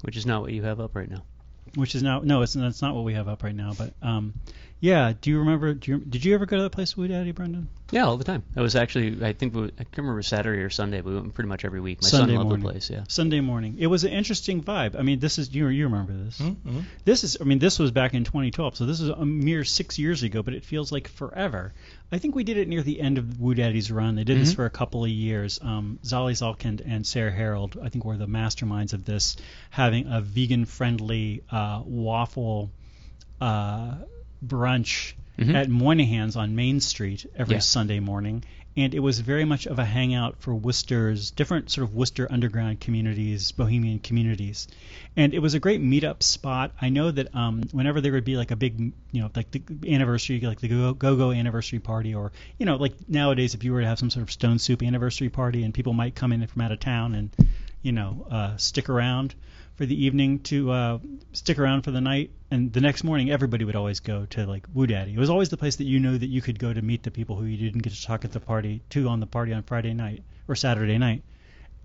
[0.02, 1.24] Which is not what you have up right now.
[1.76, 3.74] Which is now no, it's that's not what we have up right now.
[3.78, 4.34] But um,
[4.80, 5.74] yeah, do you remember?
[5.74, 7.70] Do you, did you ever go to that place, Woo Daddy, Brendan?
[7.92, 8.44] Yeah, all the time.
[8.54, 11.34] That was actually, I think, we, I can't remember Saturday or Sunday, but we went
[11.34, 12.02] pretty much every week.
[12.02, 12.66] My Sunday son loved morning.
[12.66, 12.90] the place.
[12.90, 13.04] Yeah.
[13.10, 13.76] Sunday morning.
[13.80, 14.98] It was an interesting vibe.
[14.98, 16.40] I mean, this is you you remember this?
[16.40, 16.80] Mm-hmm.
[17.04, 20.00] This is I mean, this was back in 2012, so this is a mere six
[20.00, 21.74] years ago, but it feels like forever.
[22.14, 24.16] I think we did it near the end of Woo Daddy's run.
[24.16, 24.56] They did this Mhm.
[24.58, 25.60] for a couple of years.
[25.62, 29.36] Um, Zolly Zalkind and Sarah Harold, I think, were the masterminds of this,
[29.70, 32.72] having a vegan-friendly uh, waffle
[33.40, 33.96] uh,
[34.46, 35.56] brunch Mhm.
[35.56, 37.60] at Moynihan's on Main Street every Yeah.
[37.62, 38.44] Sunday morning.
[38.78, 42.80] And it was very much of a hangout for Worcester's different sort of Worcester underground
[42.80, 44.70] communities, bohemian communities.
[45.18, 46.72] And it was a great meetup spot.
[46.82, 48.80] I know that um, whenever there would be like a big,
[49.12, 49.62] you know, like the
[49.94, 53.82] anniversary, like the Go Go anniversary party, or you know, like nowadays if you were
[53.82, 56.62] to have some sort of Stone Soup anniversary party, and people might come in from
[56.62, 57.30] out of town and,
[57.82, 59.36] you know, uh, stick around
[59.82, 61.00] for the evening to uh,
[61.34, 64.64] stick around for the night, and the next morning everybody would always go to like
[64.76, 65.12] Woo Daddy.
[65.12, 67.10] It was always the place that you know that you could go to meet the
[67.10, 69.64] people who you didn't get to talk at the party to on the party on
[69.64, 71.24] Friday night or Saturday night,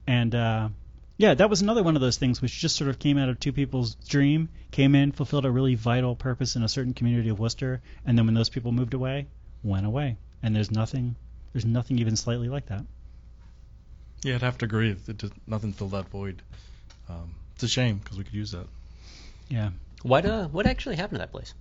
[0.06, 0.68] and uh,
[1.16, 3.40] yeah, that was another one of those things which just sort of came out of
[3.40, 7.40] two people's dream, came in, fulfilled a really vital purpose in a certain community of
[7.40, 9.26] Worcester, and then when those people moved away,
[9.64, 11.16] went away, and there's nothing,
[11.54, 12.84] there's nothing even slightly like that.
[14.22, 14.90] Yeah, I'd have to agree.
[14.90, 16.42] It just, nothing filled that void.
[17.08, 18.66] Um, it's a shame because we could use that.
[19.48, 19.70] Yeah.
[20.02, 21.52] What uh, what actually happened to that place?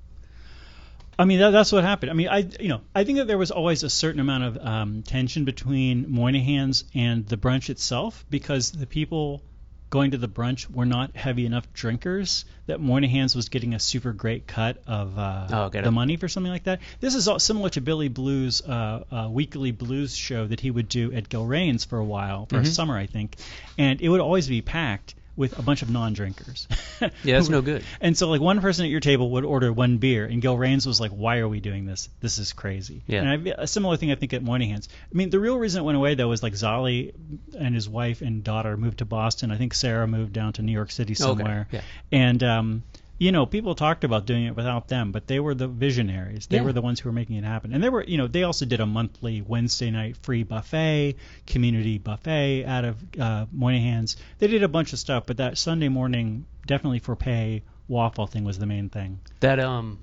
[1.18, 2.12] I mean, that, that's what happened.
[2.12, 4.58] I mean, I you know, I think that there was always a certain amount of
[4.58, 9.42] um, tension between Moynihan's and the brunch itself because the people
[9.90, 14.12] going to the brunch were not heavy enough drinkers that Moynihan's was getting a super
[14.12, 15.92] great cut of uh, Oh, the it.
[15.92, 16.82] money for something like that.
[17.00, 20.90] This is all similar to Billy Blues' uh, uh, weekly blues show that he would
[20.90, 22.68] do at Gilrain's for a while, for a Mhm.
[22.74, 23.38] summer, I think,
[23.78, 26.68] and it would always be packed with a bunch of non-drinkers.
[27.02, 27.84] Yeah, that's no good.
[28.00, 31.00] And so, like, one person at your table would order one beer, and Gilrain's was
[31.00, 32.10] like, "Why are we doing this?
[32.22, 33.22] This is crazy." Yeah.
[33.22, 34.88] And I, a similar thing, I think, at Moynihan's.
[35.12, 37.14] I mean, the real reason it went away though was like Zolly
[37.58, 39.52] and his wife and daughter moved to Boston.
[39.52, 41.68] I think Sarah moved down to New York City somewhere.
[41.70, 41.78] Okay.
[41.78, 42.20] Yeah.
[42.20, 42.84] And um,
[43.18, 46.48] you know, people talked about doing it without them, but they were the visionaries.
[46.48, 46.64] They Yeah.
[46.64, 47.74] were the ones who were making it happen.
[47.74, 51.16] And they were, you know, they also did a monthly Wednesday night free buffet,
[51.48, 54.18] community buffet out of uh, Moynihan's.
[54.40, 58.44] They did a bunch of stuff, but that Sunday morning, definitely for pay waffle thing
[58.44, 59.20] was the main thing.
[59.40, 60.00] That um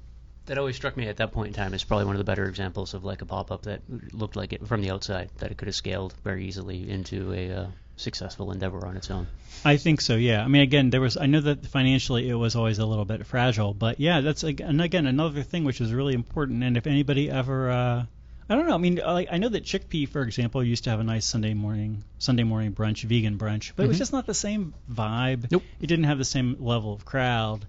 [0.47, 2.47] that always struck me at that point in time as probably one of the better
[2.47, 3.81] examples of like a pop up that
[4.13, 7.51] looked like it from the outside that it could have scaled very easily into a
[7.53, 7.67] uh,
[8.03, 9.27] successful endeavor on its own.
[9.65, 10.17] I think so.
[10.17, 10.45] Yeah.
[10.45, 11.17] I mean, again, there was.
[11.17, 14.61] I know that financially it was always a little bit fragile, but yeah, that's ag-
[14.61, 16.63] and again another thing which is really important.
[16.65, 18.05] And if anybody ever, uh,
[18.49, 18.75] I don't know.
[18.75, 21.55] I mean, like I know that Chickpea, for example, used to have a nice Sunday
[21.55, 24.01] morning Sunday morning brunch, vegan brunch, but it was Mhm.
[24.01, 25.51] just not the same vibe.
[25.51, 25.63] Nope.
[25.81, 27.67] It didn't have the same level of crowd.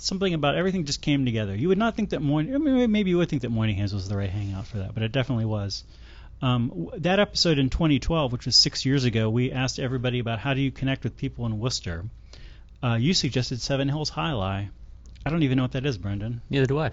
[0.00, 1.54] Something about everything just came together.
[1.56, 4.08] You would not think that Moyni- I mean, maybe you would think that Moynihan's was
[4.08, 5.82] the right hangout for that, but it definitely was.
[6.40, 10.54] Um, that episode in 2012, which was six years ago, we asked everybody about how
[10.54, 12.04] do you connect with people in Worcester.
[12.82, 14.68] Uh, you suggested Seven Hills High Lie.
[15.26, 16.40] I don't even know what that is, Brendan.
[16.48, 16.92] Neither do I.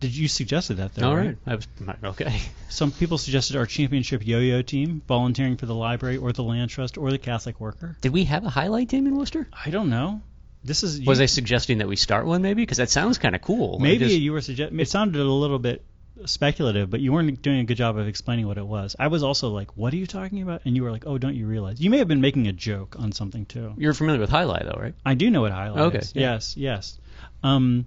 [0.00, 1.08] Did you suggested that though?
[1.08, 1.36] All right?
[1.44, 1.48] right.
[1.48, 1.66] I was
[2.04, 2.40] okay.
[2.68, 6.98] Some people suggested our championship yo-yo team, volunteering for the library or the land trust
[6.98, 7.96] or the Catholic worker.
[8.00, 9.48] Did we have a highlight team in Worcester?
[9.52, 10.20] I don't know.
[10.62, 12.62] This is Was you, I suggesting that we start one maybe?
[12.62, 13.80] Because that sounds kind of cool.
[13.80, 14.78] Maybe just- you were suggesting.
[14.78, 15.84] It sounded a little bit
[16.26, 18.96] speculative, but you weren't doing a good job of explaining what it was.
[18.98, 21.34] I was also like, "What are you talking about?" And you were like, "Oh, don't
[21.36, 23.74] you realize?" You may have been making a joke on something too.
[23.78, 24.94] you're familiar with highlight though, right?
[25.04, 26.12] I do know what highlight Okay, is.
[26.14, 26.32] yeah.
[26.32, 26.98] Yes, yes.
[27.42, 27.86] Um,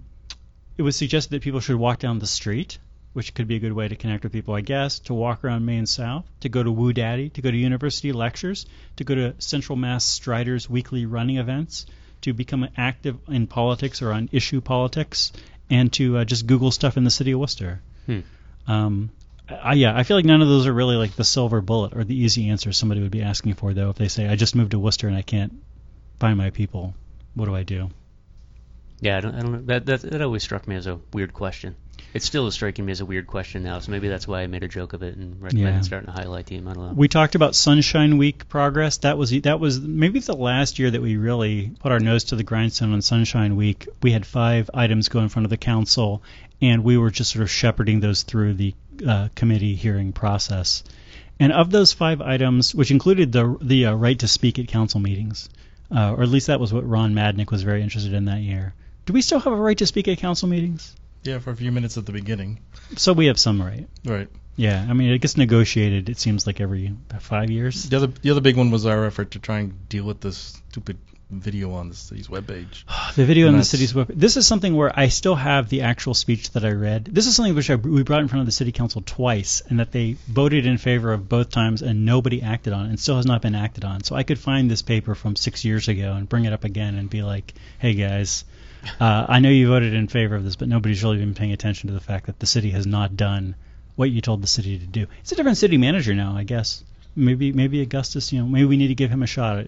[0.76, 2.78] it was suggested that people should walk down the street,
[3.12, 5.66] which could be a good way to connect with people, I guess, to walk around
[5.66, 8.64] Main South, to go to Woo Daddy, to go to university lectures,
[8.96, 11.84] to go to Central Mass Striders weekly running events,
[12.22, 15.32] to become active in politics or on issue politics,
[15.68, 17.82] and to uh, just Google stuff in the city of Worcester.
[18.06, 18.20] Hmm.
[18.66, 19.10] Um,
[19.48, 22.04] I, yeah, I feel like none of those are really like the silver bullet or
[22.04, 23.90] the easy answer somebody would be asking for, though.
[23.90, 25.52] If they say, "I just moved to Worcester and I can't
[26.18, 26.94] find my people,"
[27.34, 27.90] what do I do?
[29.00, 29.62] Yeah, I don't, I don't know.
[29.62, 31.74] That, that that always struck me as a weird question.
[32.14, 34.46] It still is striking me as a weird question now, so maybe that's why I
[34.46, 35.80] made a joke of it and recommended Yeah.
[35.80, 36.68] starting a highlight team.
[36.68, 36.92] I don't know.
[36.94, 38.98] We talked about Sunshine Week progress.
[38.98, 42.36] That was that was maybe the last year that we really put our nose to
[42.36, 43.88] the grindstone on Sunshine Week.
[44.02, 46.22] We had five items go in front of the council,
[46.60, 48.74] and we were just sort of shepherding those through the
[49.06, 50.84] uh, committee hearing process.
[51.40, 55.00] And of those five items, which included the the uh, right to speak at council
[55.00, 55.48] meetings,
[55.90, 58.74] uh, or at least that was what Ron Madnick was very interested in that year.
[59.06, 60.94] Do we still have a right to speak at council meetings?
[61.22, 62.60] Yeah, for a few minutes at the beginning.
[62.96, 63.88] So we have some right.
[64.04, 64.28] Right.
[64.56, 66.08] Yeah, I mean it gets negotiated.
[66.08, 67.88] It seems like every five years.
[67.88, 70.60] The other the other big one was our effort to try and deal with this
[70.70, 70.98] stupid
[71.32, 72.84] video on the city's webpage.
[73.14, 74.08] The video on the city's web.
[74.08, 77.06] This is something where I still have the actual speech that I read.
[77.06, 79.78] This is something which I, we brought in front of the city council twice, and
[79.78, 83.16] that they voted in favor of both times, and nobody acted on it, and still
[83.16, 84.02] has not been acted on.
[84.02, 86.94] So I could find this paper from six years ago and bring it up again
[86.94, 88.44] and be like, "Hey guys,
[89.00, 91.88] uh, I know you voted in favor of this, but nobody's really been paying attention
[91.88, 93.54] to the fact that the city has not done
[93.96, 95.06] what you told the city to do.
[95.20, 96.82] It's a different city manager now, I guess.
[97.14, 99.66] Maybe maybe Augustus, you know, maybe we need to give him a shot at,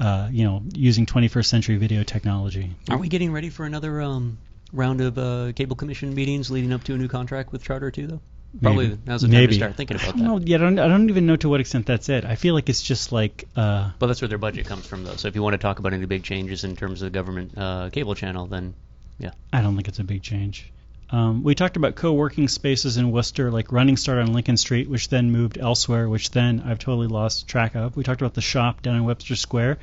[0.00, 2.74] uh, you know, using 21st century video technology.
[2.90, 4.38] Are we getting ready for another um,
[4.72, 8.06] round of uh, cable commission meetings leading up to a new contract with Charter too,
[8.06, 8.20] though?
[8.60, 9.00] Probably Maybe.
[9.06, 9.46] now's the time Maybe.
[9.48, 10.46] to start thinking about that.
[10.46, 12.24] Yeah, I don't, I don't even know to what extent that's it.
[12.24, 15.16] I feel like it's just like, uh, But that's where their budget comes from, though.
[15.16, 17.52] So if you want to talk about any big changes in terms of the government
[17.56, 18.74] uh, cable channel, then
[19.18, 19.30] yeah.
[19.52, 20.70] I don't think it's a big change.
[21.10, 25.08] Um, we talked about co-working spaces in Worcester, like Running Start on Lincoln Street, which
[25.08, 27.96] then moved elsewhere, which then I've totally lost track of.
[27.96, 29.78] We talked about the shop down in Webster Square,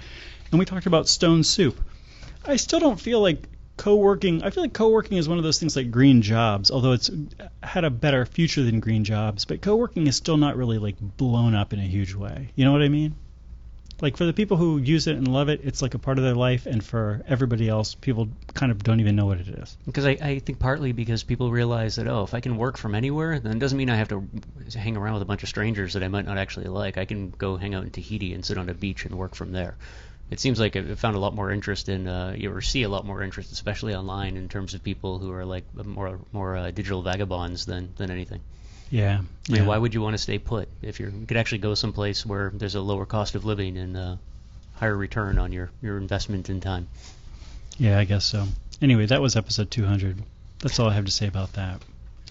[0.51, 1.79] and we talked about Stone Soup.
[2.45, 3.43] I still don't feel like
[3.80, 4.44] co-working.
[4.44, 7.10] I feel like co-working is one of those things like green jobs, although it's
[7.63, 9.46] had a better future than green jobs.
[9.46, 12.50] But co-working is still not really like blown up in a huge way.
[12.56, 13.15] You know what I mean?
[14.02, 16.24] Like for the people who use it and love it, it's like a part of
[16.26, 19.78] their life, and for everybody else, people kind of don't even know what it is.
[19.86, 22.96] because I, I think partly because people realize that oh, if I can work from
[22.96, 24.28] anywhere, then it doesn't mean I have to
[24.78, 26.98] hang around with a bunch of strangers that I might not actually like.
[26.98, 29.52] I can go hang out in Tahiti and sit on a beach and work from
[29.54, 29.76] there.
[30.32, 32.89] It seems like I've found a lot more interest in, uh, you or see a
[32.89, 36.72] lot more interest, especially online, in terms of people who are like more more uh,
[36.72, 38.42] digital vagabonds than than anything.
[38.92, 39.20] Yeah.
[39.20, 39.68] I mean, yeah.
[39.68, 42.52] why would you want to stay put if you're, you could actually go someplace where
[42.54, 44.15] there's a lower cost of living and uh,
[44.76, 46.88] higher return on your, your investment in time?
[47.78, 48.48] Yeah, I guess so.
[48.82, 50.18] Anyway, that was episode 200.
[50.60, 51.82] That's all I have to say about that.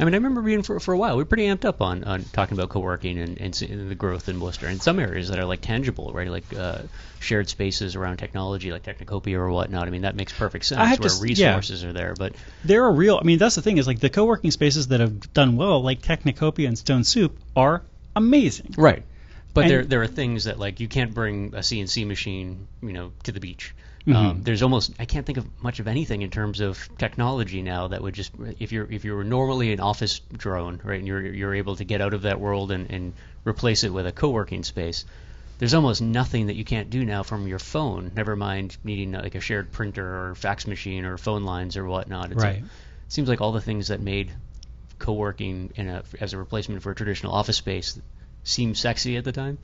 [0.01, 1.17] I mean, I remember being for, for a while.
[1.17, 4.29] We were pretty amped up on, on talking about co-working and, and seeing the growth
[4.29, 4.69] in Worcester.
[4.69, 6.29] In some areas that are like tangible, right?
[6.31, 6.83] Like uh,
[7.19, 9.89] shared spaces around technology, like Technocopia or whatnot.
[9.89, 11.49] I mean, that makes perfect sense I have where to s- yeah.
[11.57, 12.15] resources are there.
[12.17, 12.35] But
[12.65, 13.19] There are real.
[13.21, 16.01] I mean, that's the thing is like the co-working spaces that have done well, like
[16.01, 17.83] Technocopia and Stone Soup, are
[18.15, 18.75] amazing.
[18.77, 19.03] right.
[19.55, 22.93] But And- there there are things that like you can't bring a CNC machine, you
[22.93, 23.75] know, to the beach.
[24.07, 24.15] Mhm.
[24.15, 27.89] Um, there's almost I can't think of much of anything in terms of technology now
[27.89, 31.25] that would just if you're if you were normally an office drone, right, and you're
[31.25, 33.13] you're able to get out of that world and, and
[33.45, 35.05] replace it with a co-working space.
[35.59, 38.13] There's almost nothing that you can't do now from your phone.
[38.15, 42.31] Never mind needing like a shared printer or fax machine or phone lines or whatnot.
[42.31, 42.63] It's Right.
[42.63, 42.71] A, it
[43.09, 44.33] seems like all the things that made
[44.99, 48.01] co-working in a, as a replacement for a traditional office space
[48.45, 49.59] seemed sexy at the time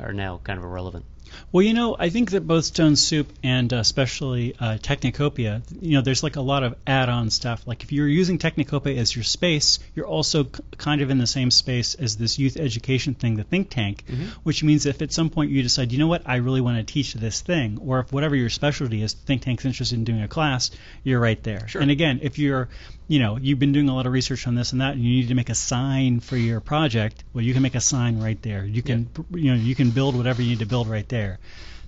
[0.00, 1.04] are now kind of irrelevant.
[1.52, 5.92] Well, you know, I think that both Stone Soup and uh, especially uh, Technocopia, you
[5.92, 7.66] know, there's like a lot of add-on stuff.
[7.66, 11.26] Like if you're using Technocopia as your space, you're also k- kind of in the
[11.26, 14.04] same space as this youth education thing, the think tank,
[14.42, 16.92] which means if at some point you decide, you know what, I really want to
[16.92, 20.22] teach this thing, or if whatever your specialty is, the think tank's interested in doing
[20.22, 20.70] a class,
[21.04, 21.66] you're right there.
[21.68, 21.82] Sure.
[21.82, 22.68] And again, if you're,
[23.08, 25.10] you know, you've been doing a lot of research on this and that, and you
[25.20, 28.40] need to make a sign for your project, well, you can make a sign right
[28.42, 28.64] there.
[28.64, 31.15] You can, you know, you can build whatever you need to build right there.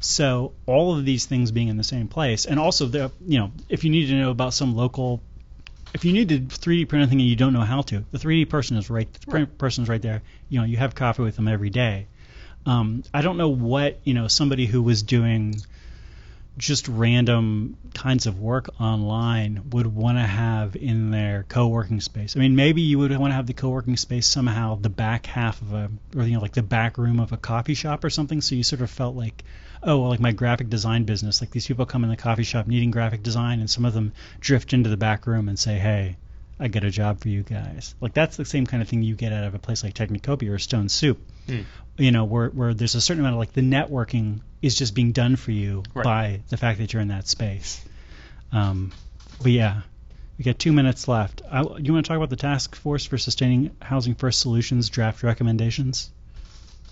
[0.01, 3.51] So all of these things being in the same place, and also the, you know,
[3.69, 5.21] if you need to know about some local,
[5.93, 8.49] if you need to 3D print anything and you don't know how to, the 3D
[8.49, 10.23] person is right, the print person is right there.
[10.49, 12.07] You know, you have coffee with them every day.
[12.65, 15.57] Um, I don't know what you know somebody who was doing
[16.59, 22.37] just random kinds of work online would want to have in their co-working space.
[22.37, 25.63] I mean, maybe you would want to have the co-working space somehow the back half
[25.63, 28.41] of a, or you know, like the back room of a coffee shop or something.
[28.41, 29.45] So you sort of felt like,
[29.83, 31.41] oh, well, like my graphic design business.
[31.41, 34.13] Like these people come in the coffee shop needing graphic design, and some of them
[34.41, 36.17] drift into the back room and say, hey.
[36.61, 37.95] I got a job for you guys.
[38.01, 40.51] Like that's the same kind of thing you get out of a place like Technocopia
[40.51, 41.61] or Stone Soup Hmm.
[41.97, 45.13] you know, where where there's a certain amount of like the networking is just being
[45.13, 46.05] done for you Right.
[46.05, 47.83] by the fact that you're in that space.
[48.53, 48.93] Um,
[49.43, 49.83] but yeah,
[50.37, 51.43] we got two minutes left.
[51.51, 55.23] I, you want to talk about the task force for sustaining housing first solutions draft
[55.23, 56.11] recommendations?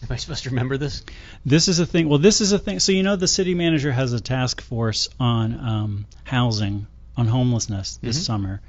[0.03, 1.03] Am I supposed to remember this?
[1.45, 2.09] This is a thing.
[2.09, 2.81] Well, this is a thing.
[2.81, 7.97] So you know, the city manager has a task force on um, housing on homelessness
[8.03, 8.23] this Mhm.
[8.25, 8.61] summer,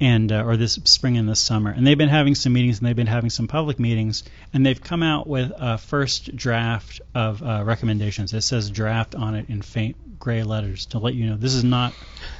[0.00, 2.88] and uh, or this spring and this summer, and they've been having some meetings and
[2.88, 7.42] they've been having some public meetings, and they've come out with a first draft of
[7.42, 8.32] uh, recommendations.
[8.32, 11.64] It says draft on it in faint gray letters to let you know this is
[11.64, 11.94] not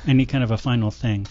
[0.06, 1.26] any kind of a final thing.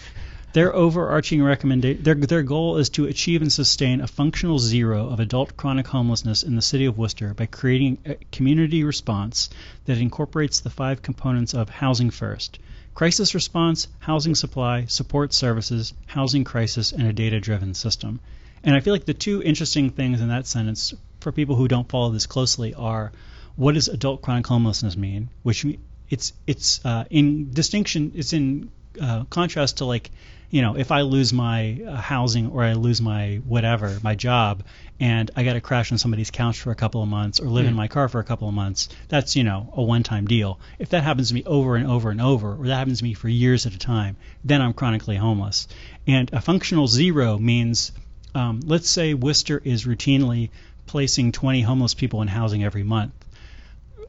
[0.52, 5.20] Their overarching recommendation, their their goal is to achieve and sustain a functional zero of
[5.20, 9.48] adult chronic homelessness in the city of Worcester by creating a community response
[9.84, 12.58] that incorporates the five components of housing first:
[13.00, 18.20] crisis response, housing supply, support services, housing crisis, and a data-driven system.
[18.62, 21.88] And I feel like the two interesting things in that sentence for people who don't
[21.88, 23.10] follow this closely are
[23.56, 25.30] what does adult chronic homelessness mean?
[25.42, 25.64] Which
[26.10, 28.12] it's it's uh, in distinction.
[28.14, 30.10] It's in uh, contrast to like
[30.50, 34.64] you know if I lose my uh, housing or I lose my whatever my job
[34.98, 37.66] and I got to crash on somebody's couch for a couple of months or live
[37.66, 38.88] in my car for a couple of months.
[39.08, 40.58] That's you know a one-time deal.
[40.78, 43.14] If that happens to me over and over and over, or that happens to me
[43.14, 45.68] for years at a time, then I'm chronically homeless.
[46.06, 47.92] And a functional zero means
[48.34, 50.50] um, let's say Worcester is routinely
[50.86, 53.12] placing 20 homeless people in housing every month.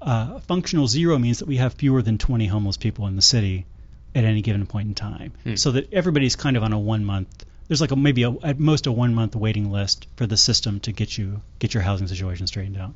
[0.02, 3.66] Uh, functional zero means that we have fewer than 20 homeless people in the city
[4.14, 5.56] at any given point in time, Hmm.
[5.56, 7.46] so that everybody's kind of on a one month.
[7.68, 10.80] There's like a maybe a, at most a one month waiting list for the system
[10.82, 12.94] to get you get your housing situation straightened out.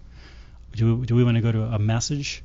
[0.76, 2.44] Do we, do we want to go to a message?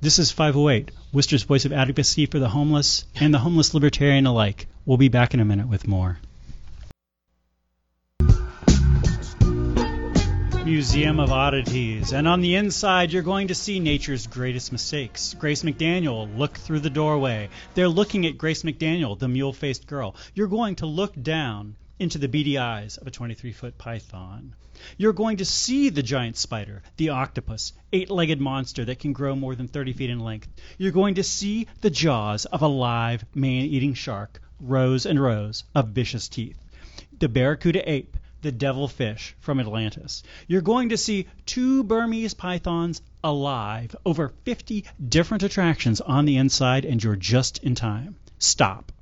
[0.00, 4.66] This is 508, Worcester's voice of advocacy for the homeless and the homeless libertarian alike.
[4.86, 6.18] We'll be back in a minute with more.
[10.64, 12.14] Museum of Oddities.
[12.14, 15.34] And on the inside, you're going to see nature's greatest mistakes.
[15.38, 17.50] Grace McDaniel, look through the doorway.
[17.74, 20.16] They're looking at Grace McDaniel, the mule faced girl.
[20.32, 24.54] You're going to look down into the beady eyes of a 23 foot python.
[24.96, 29.36] You're going to see the giant spider, the octopus, eight legged monster that can grow
[29.36, 30.48] more than 30 feet in length.
[30.78, 35.64] You're going to see the jaws of a live, man eating shark, rows and rows
[35.74, 36.58] of vicious teeth.
[37.18, 40.22] The barracuda ape, the devilfish from Atlantis.
[40.46, 46.84] You're going to see two Burmese pythons alive, over 50 different attractions on the inside,
[46.84, 48.16] and you're just in time.
[48.38, 48.92] Stop.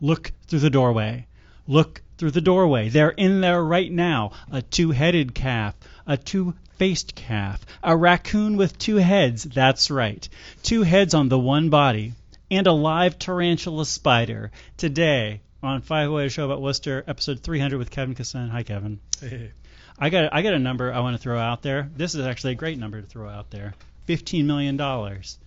[0.00, 1.26] Look through the doorway.
[1.66, 2.88] Look through the doorway.
[2.88, 4.30] They're in there right now.
[4.52, 5.74] A two headed calf,
[6.06, 9.42] a two faced calf, a raccoon with two heads.
[9.42, 10.28] That's right.
[10.62, 12.12] Two heads on the one body,
[12.48, 14.52] and a live tarantula spider.
[14.76, 18.50] Today on 508 Show About Worcester, episode 300 with Kevin Ksen.
[18.50, 19.00] Hi, Kevin.
[19.20, 19.52] Hey,
[19.98, 21.88] I got I got a number I want to throw out there.
[21.96, 23.74] This is actually a great number to throw out there.
[24.06, 25.38] Fifteen million dollars.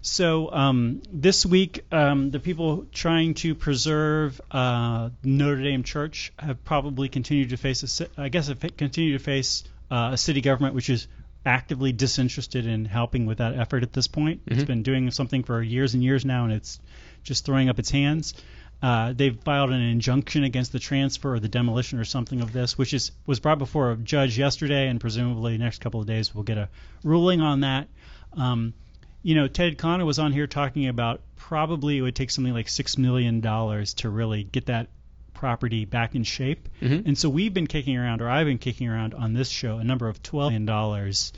[0.00, 6.64] So um, this week, um, the people trying to preserve uh, Notre Dame Church have
[6.64, 10.74] probably continued to face, a, I guess, have continued to face uh, a city government
[10.76, 11.08] which is
[11.44, 14.42] actively disinterested in helping with that effort at this point.
[14.46, 14.66] It's Mhm.
[14.66, 16.78] been doing something for years and years now, and it's
[17.24, 18.34] just throwing up its hands.
[18.80, 22.78] Uh, they've filed an injunction against the transfer or the demolition or something of this,
[22.78, 26.34] which is was brought before a judge yesterday, and presumably the next couple of days
[26.34, 26.68] we'll get a
[27.02, 27.88] ruling on that.
[28.34, 28.74] Um,
[29.22, 32.68] you know, Ted Conna was on here talking about probably it would take something like
[32.68, 34.88] six million dollars to really get that
[35.34, 36.68] property back in shape.
[36.80, 37.06] Mhm.
[37.06, 39.84] And so we've been kicking around, or I've been kicking around on this show, a
[39.84, 41.32] number of twelve million dollars.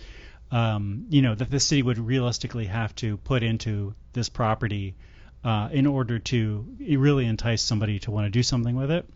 [0.53, 4.97] Um, you know, that the city would realistically have to put into this property
[5.45, 9.09] uh, in order to really entice somebody to want to do something with it.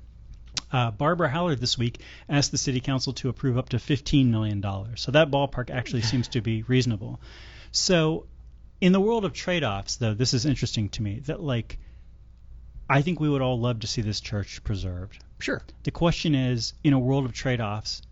[0.73, 4.63] Uh, Barbara Haller this week asked the city council to approve up to $15 million.
[4.97, 7.21] So that ballpark actually seems to be reasonable.
[7.73, 8.27] So,
[8.81, 11.79] in the world of trade offs, though, this is interesting to me that, like,
[12.89, 15.23] I think we would all love to see this church preserved.
[15.39, 15.63] Sure.
[15.85, 18.03] The question is, in a world of trade offs,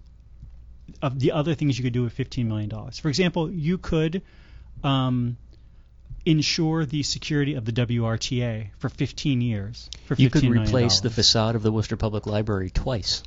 [1.01, 2.71] of the other things you could do with $15 million.
[2.93, 4.23] For example, you could
[4.83, 5.37] um,
[6.25, 9.91] insure the security of the WRTA for 15 years.
[10.07, 13.23] For $15 You could million replace the facade of the Worcester Public Library twice.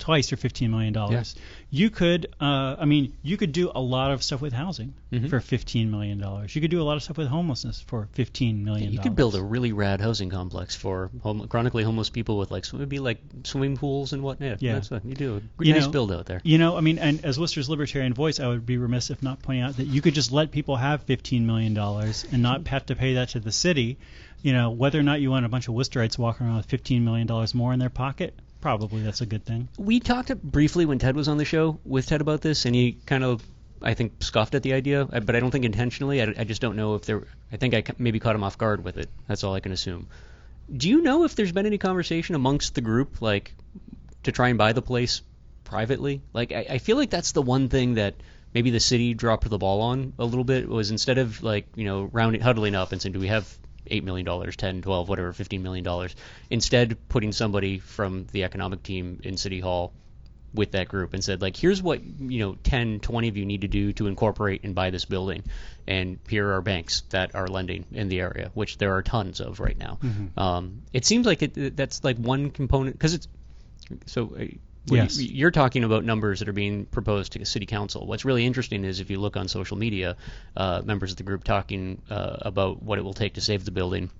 [0.00, 0.94] Twice for $15 million.
[1.10, 1.36] Yes.
[1.70, 5.30] You could, uh, I mean, you could do a lot of stuff with housing Mhm.
[5.30, 6.18] for $15 million.
[6.48, 8.92] You could do a lot of stuff with homelessness for $15 million.
[8.92, 12.64] You could build a really rad housing complex for home, chronically homeless people with like
[12.64, 14.60] sw- it'd be like swimming pools and whatnot.
[14.62, 14.74] Yeah.
[14.74, 15.42] that's what you do.
[15.60, 16.40] A You nice know- build out there.
[16.42, 19.40] You know, I mean, and as Worcester's libertarian voice, I would be remiss if not
[19.42, 22.96] pointing out that you could just let people have $15 million and not have to
[22.96, 23.98] pay that to the city.
[24.42, 27.02] You know, whether or not you want a bunch of Worcesterites walking around with $15
[27.02, 29.68] million more in their pocket, probably that's a good thing.
[29.78, 32.92] We talked briefly when Ted was on the show with Ted about this, and he
[33.06, 33.42] kind of,
[33.82, 36.22] I think, scoffed at the idea, but I don't think intentionally.
[36.22, 37.22] I, I just don't know if there.
[37.52, 39.08] I think I maybe caught him off guard with it.
[39.26, 40.08] That's all I can assume.
[40.74, 43.54] Do you know if there's been any conversation amongst the group, like,
[44.22, 45.22] to try and buy the place
[45.64, 46.22] privately?
[46.32, 48.14] Like, I, I feel like that's the one thing that
[48.54, 51.84] maybe the city dropped the ball on a little bit was instead of like, you
[51.84, 53.48] know, rounding huddling up and saying, do we have
[53.86, 56.14] eight million dollars, 10, 12, whatever, 15 million dollars.
[56.50, 59.92] Instead, putting somebody from the economic team in City Hall
[60.52, 63.60] with that group and said like here's what you know 10 20 of you need
[63.60, 65.44] to do to incorporate and buy this building.
[65.86, 69.60] And here are banks that are lending in the area which there are tons of
[69.60, 69.98] right now.
[70.36, 73.28] Um, it seems like it, that's like one component because it's
[74.06, 74.44] so uh,
[74.96, 75.18] Yes.
[75.20, 78.06] you- you're talking about numbers that are being proposed to city council.
[78.06, 80.16] What's really interesting is if you look on social media,
[80.56, 83.70] uh, members of the group talking uh, about what it will take to save the
[83.70, 84.10] building.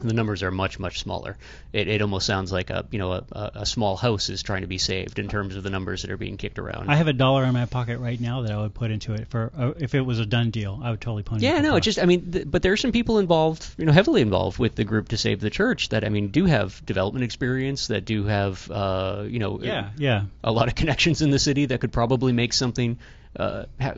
[0.00, 1.36] The numbers are much much smaller.
[1.72, 4.66] It, it almost sounds like a you know a, a small house is trying to
[4.66, 6.90] be saved in terms of the numbers that are being kicked around.
[6.90, 9.28] I have a dollar in my pocket right now that I would put into it
[9.28, 10.80] for uh, if it was a done deal.
[10.82, 11.36] I would totally put.
[11.36, 11.78] it Yeah, no, it.
[11.78, 14.58] it's just I mean, th- but there are some people involved, you know, heavily involved
[14.58, 18.04] with the group to save the church that I mean do have development experience, that
[18.04, 20.24] do have, uh, you know, yeah, yeah.
[20.42, 22.98] a lot of connections in the city that could probably make something.
[23.36, 23.94] Uh, ha-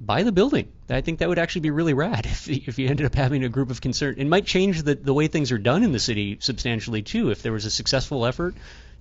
[0.00, 0.68] buy the building.
[0.88, 3.48] I think that would actually be really rad if if you ended up having a
[3.48, 4.16] group of concern.
[4.18, 7.30] It might change the the way things are done in the city substantially too.
[7.30, 8.54] If there was a successful effort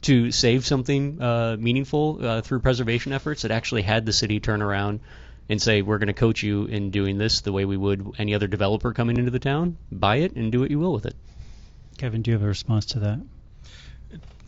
[0.03, 4.61] to save something uh, meaningful uh, through preservation efforts that actually had the city turn
[4.61, 4.99] around
[5.49, 8.33] and say we're going to coach you in doing this the way we would any
[8.33, 9.77] other developer coming into the town.
[9.91, 11.15] Buy it and do what you will with it.
[11.97, 13.19] Kevin, do you have a response to that?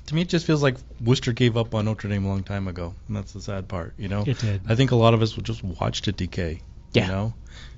[0.08, 2.68] To me, it just feels like Worcester gave up on Notre Dame a long time
[2.68, 3.94] ago, and that's the sad part.
[3.98, 4.62] You know, It did.
[4.68, 6.62] I think a lot of us would just watched it decay.
[6.94, 7.06] Yeah.
[7.06, 7.34] You know,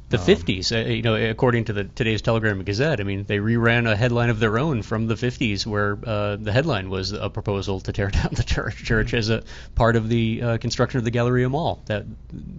[0.09, 3.25] The Um, 50s, uh, you know, according to the today's Telegram and Gazette, I mean,
[3.27, 7.11] they reran a headline of their own from the 50s, where uh, the headline was
[7.11, 9.43] a proposal to tear down the church, church as a
[9.75, 11.81] part of the uh, construction of the Galleria Mall.
[11.87, 12.05] That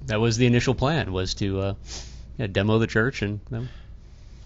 [0.07, 1.75] that was the initial plan, was to uh,
[2.39, 3.41] yeah, demo the church and.
[3.53, 3.69] um,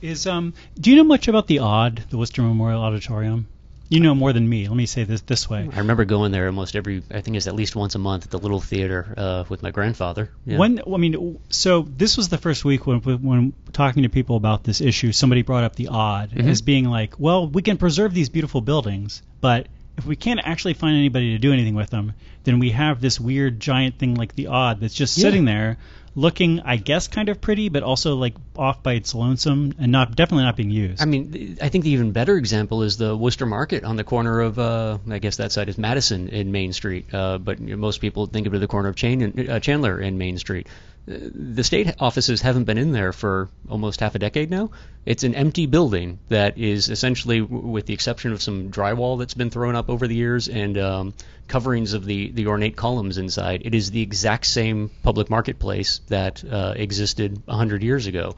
[0.03, 3.47] Is um, do you know much about the Odd, the Worcester Memorial Auditorium?
[3.89, 4.67] You know more than me.
[4.67, 5.69] Let me say this this way.
[5.73, 8.31] I remember going there almost every, I think it's at least once a month at
[8.31, 10.31] the little theater uh, with my grandfather.
[10.47, 10.59] Yeah.
[10.59, 14.65] When I mean, so this was the first week when when talking to people about
[14.65, 16.49] this issue, somebody brought up the odd Mhm.
[16.49, 19.67] as being like, well, we can preserve these beautiful buildings, but
[19.97, 22.13] if we can't actually find anybody to do anything with them,
[22.45, 25.23] then we have this weird giant thing like the odd that's just Yeah.
[25.23, 25.79] sitting there,
[26.17, 30.15] looking, I guess, kind of pretty, but also like off by its lonesome and not
[30.15, 31.01] definitely not being used.
[31.03, 34.41] I mean, I think the even better example is the Worcester Market on the corner
[34.41, 38.27] of, uh, I guess that side is Madison in Main Street, uh, but most people
[38.27, 40.67] think of it as the corner of Chain, uh, Chandler in Main Street.
[41.07, 44.71] The state offices haven't been in there for almost half a decade now.
[45.05, 49.51] It's an empty building that is essentially, with the exception of some drywall that's been
[49.51, 51.15] thrown up over the years and um,
[51.47, 56.43] coverings of the, the ornate columns inside, it is the exact same public marketplace that
[56.43, 58.35] uh, existed 100 years ago.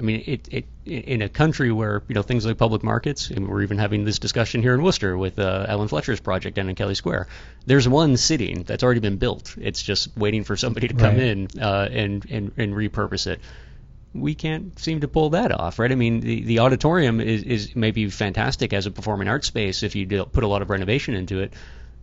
[0.00, 3.46] I mean, it, it in a country where you know things like public markets, and
[3.46, 6.74] we're even having this discussion here in Worcester with uh, Allen Fletcher's project down in
[6.74, 7.28] Kelley Square.
[7.66, 9.54] There's one sitting that's already been built.
[9.60, 11.22] It's just waiting for somebody to come Right.
[11.22, 13.40] in uh, and, and and repurpose it.
[14.14, 15.92] We can't seem to pull that off, right?
[15.92, 19.94] I mean, the, the auditorium is, is maybe fantastic as a performing arts space if
[19.94, 21.52] you do put a lot of renovation into it.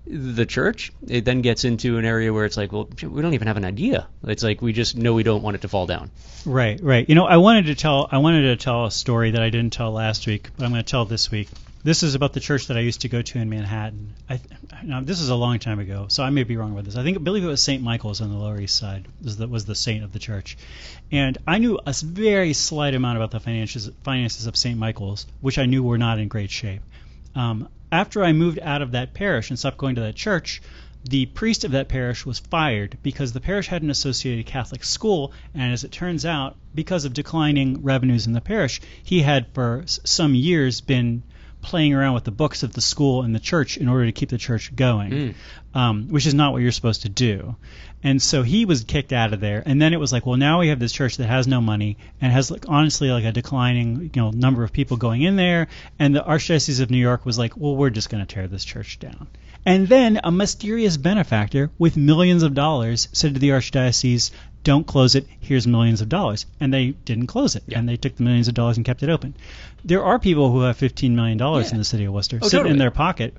[0.10, 3.48] The church, it then gets into an area where it's like, well, we don't even
[3.48, 4.08] have an idea.
[4.24, 6.12] It's like we just know we don't want it to fall down.
[6.46, 7.08] Right, right.
[7.10, 9.74] You know, I wanted to tell I wanted to tell a story that I didn't
[9.74, 11.50] tell last week, but I'm going to tell this week.
[11.84, 14.14] This is about the church that I used to go to in Manhattan.
[14.30, 14.40] I
[14.84, 16.96] now this is a long time ago, so I may be wrong about this.
[16.96, 17.84] I think I believe it was St.
[17.84, 20.58] Michael's on the Lower East Side was the, was the saint of the church,
[21.12, 24.78] and I knew a very slight amount about the finances finances of St.
[24.78, 26.82] Michael's, which I knew were not in great shape.
[27.38, 30.62] Um, after I moved out of that parish and stopped going to that church,
[31.04, 35.32] the priest of that parish was fired because the parish had an associated Catholic school,
[35.54, 39.84] and as it turns out, because of declining revenues in the parish, he had for
[39.86, 41.24] some years been
[41.62, 44.30] playing around with the books of the school and the church in order to keep
[44.30, 45.34] the church going, Mm.
[45.78, 47.56] Um, which is not what you're supposed to do.
[48.04, 50.60] And so he was kicked out of there, and then it was like, well, now
[50.60, 54.12] we have this church that has no money and has like honestly like a declining
[54.14, 55.68] you know number of people going in there,
[56.00, 58.66] and the Archdiocese of New York was like, well, we're just going to tear this
[58.66, 59.28] church down.
[59.66, 64.32] And then a mysterious benefactor with millions of dollars said to the Archdiocese,
[64.64, 66.46] don't close it, here's millions of dollars.
[66.60, 67.64] And they didn't close it.
[67.68, 67.80] Yeah.
[67.80, 69.34] And they took the millions of dollars and kept it open.
[69.84, 71.70] There are people who have $15 million Yeah.
[71.72, 72.74] in the city of Worcester Oh, sitting totally.
[72.74, 73.34] in their pocket.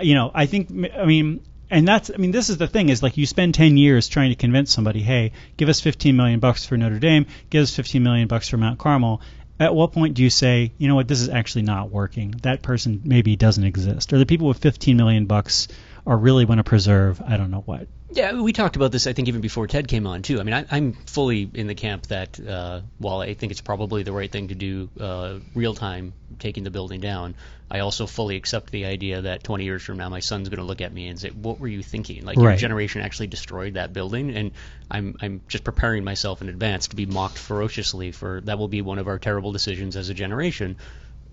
[0.00, 3.02] You know, I think, I mean, and that's, I mean, this is the thing is
[3.02, 6.66] like you spend 10 years trying to convince somebody, hey, give us 15 million bucks
[6.66, 9.20] for Notre Dame, give us 15 million bucks for Mount Carmel.
[9.58, 12.34] At what point do you say, you know what, this is actually not working?
[12.42, 14.12] That person maybe doesn't exist.
[14.12, 15.68] Or the people with 15 million bucks
[16.06, 17.86] are really want to preserve, I don't know what.
[18.12, 19.06] Yeah, we talked about this.
[19.06, 20.40] I think even before Ted came on too.
[20.40, 24.02] I mean, I, I'm fully in the camp that uh, while I think it's probably
[24.02, 27.36] the right thing to do, uh, real time taking the building down,
[27.70, 30.64] I also fully accept the idea that 20 years from now, my son's going to
[30.64, 32.24] look at me and say, "What were you thinking?
[32.24, 34.50] Like your generation actually destroyed that building." And
[34.90, 38.82] I'm I'm just preparing myself in advance to be mocked ferociously for that will be
[38.82, 40.76] one of our terrible decisions as a generation.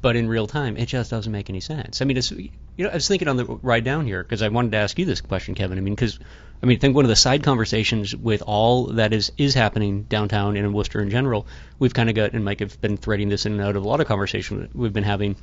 [0.02, 2.02] but in real time, it just doesn't make any sense.
[2.02, 4.50] I mean, it's you know, I was thinking on the ride down here because I
[4.50, 5.78] wanted to ask you this question, Kevin.
[5.80, 6.20] I mean, because
[6.62, 10.04] I mean, I think one of the side conversations with all that is is happening
[10.04, 11.46] downtown and in Worcester in general,
[11.78, 13.88] we've kind of got, and Mike have been threading this in and out of a
[13.88, 15.36] lot of conversation we've been having,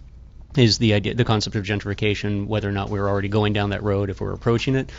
[0.57, 3.83] is the idea, the concept of gentrification, whether or not we're already going down that
[3.83, 4.91] road, if we're approaching it.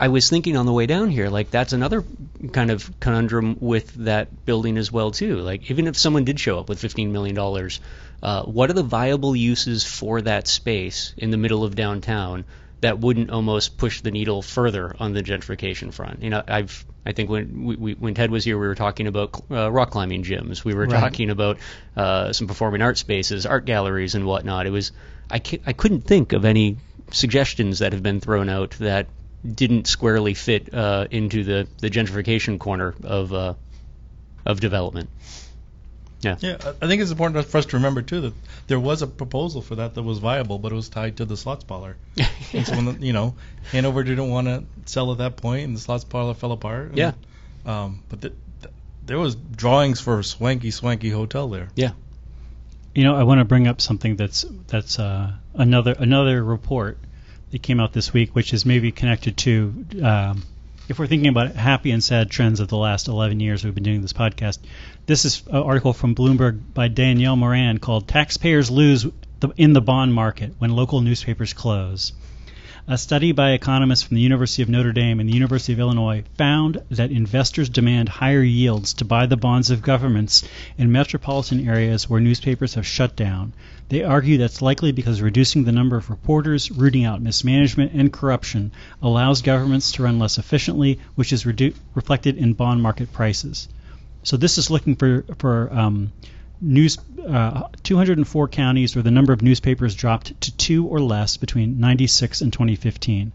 [0.00, 2.04] I was thinking on the way down here, like that's another
[2.52, 5.38] kind of conundrum with that building as well too.
[5.38, 7.80] Like even if someone did show up with 15 million dollars,
[8.22, 12.44] uh, what are the viable uses for that space in the middle of downtown
[12.80, 16.22] that wouldn't almost push the needle further on the gentrification front?
[16.22, 19.06] You know, I've I think when we, we, when Ted was here, we were talking
[19.06, 20.64] about uh, rock climbing gyms.
[20.64, 21.00] We were Right.
[21.00, 21.58] talking about
[21.96, 24.66] uh, some performing art spaces, art galleries, and whatnot.
[24.66, 24.92] It was
[25.30, 26.76] I, I couldn't think of any
[27.10, 29.08] suggestions that have been thrown out that
[29.44, 33.54] didn't squarely fit uh, into the, the gentrification corner of uh,
[34.44, 35.10] of development.
[36.20, 36.36] Yeah.
[36.40, 38.32] Yeah, I- I think it's important for us to remember too that
[38.66, 41.36] there was a proposal for that that was viable, but it was tied to the
[41.36, 41.96] slots parlor.
[42.52, 43.34] And so when the, you know
[43.72, 46.88] Hanover didn't want to sell at that point, and the slots parlor fell apart.
[46.90, 47.12] and, Yeah.
[47.66, 48.74] Um, but th- th-
[49.06, 51.68] there was drawings for a swanky, swanky hotel there.
[51.76, 51.92] Yeah.
[52.94, 56.98] You know, I want to bring up something that's that's uh, another another report
[57.52, 60.42] that came out this week, which is maybe connected to um,
[60.88, 63.84] if we're thinking about happy and sad trends of the last 11 years we've been
[63.84, 64.58] doing this podcast.
[65.04, 69.06] This is an article from Bloomberg by Danielle Moran called "Taxpayers Lose
[69.40, 72.12] the, in the Bond Market When Local Newspapers Close."
[72.90, 76.24] A study by economists from the University of Notre Dame and the University of Illinois
[76.38, 80.42] found that investors demand higher yields to buy the bonds of governments
[80.78, 83.52] in metropolitan areas where newspapers have shut down.
[83.90, 88.72] They argue that's likely because reducing the number of reporters, rooting out mismanagement and corruption
[89.02, 93.68] allows governments to run less efficiently, which is redu- reflected in bond market prices.
[94.22, 96.10] So this is looking for for um,
[96.60, 96.98] news.
[97.26, 102.40] Uh, 204 counties where the number of newspapers dropped to two or less between 96
[102.40, 103.32] and 2015.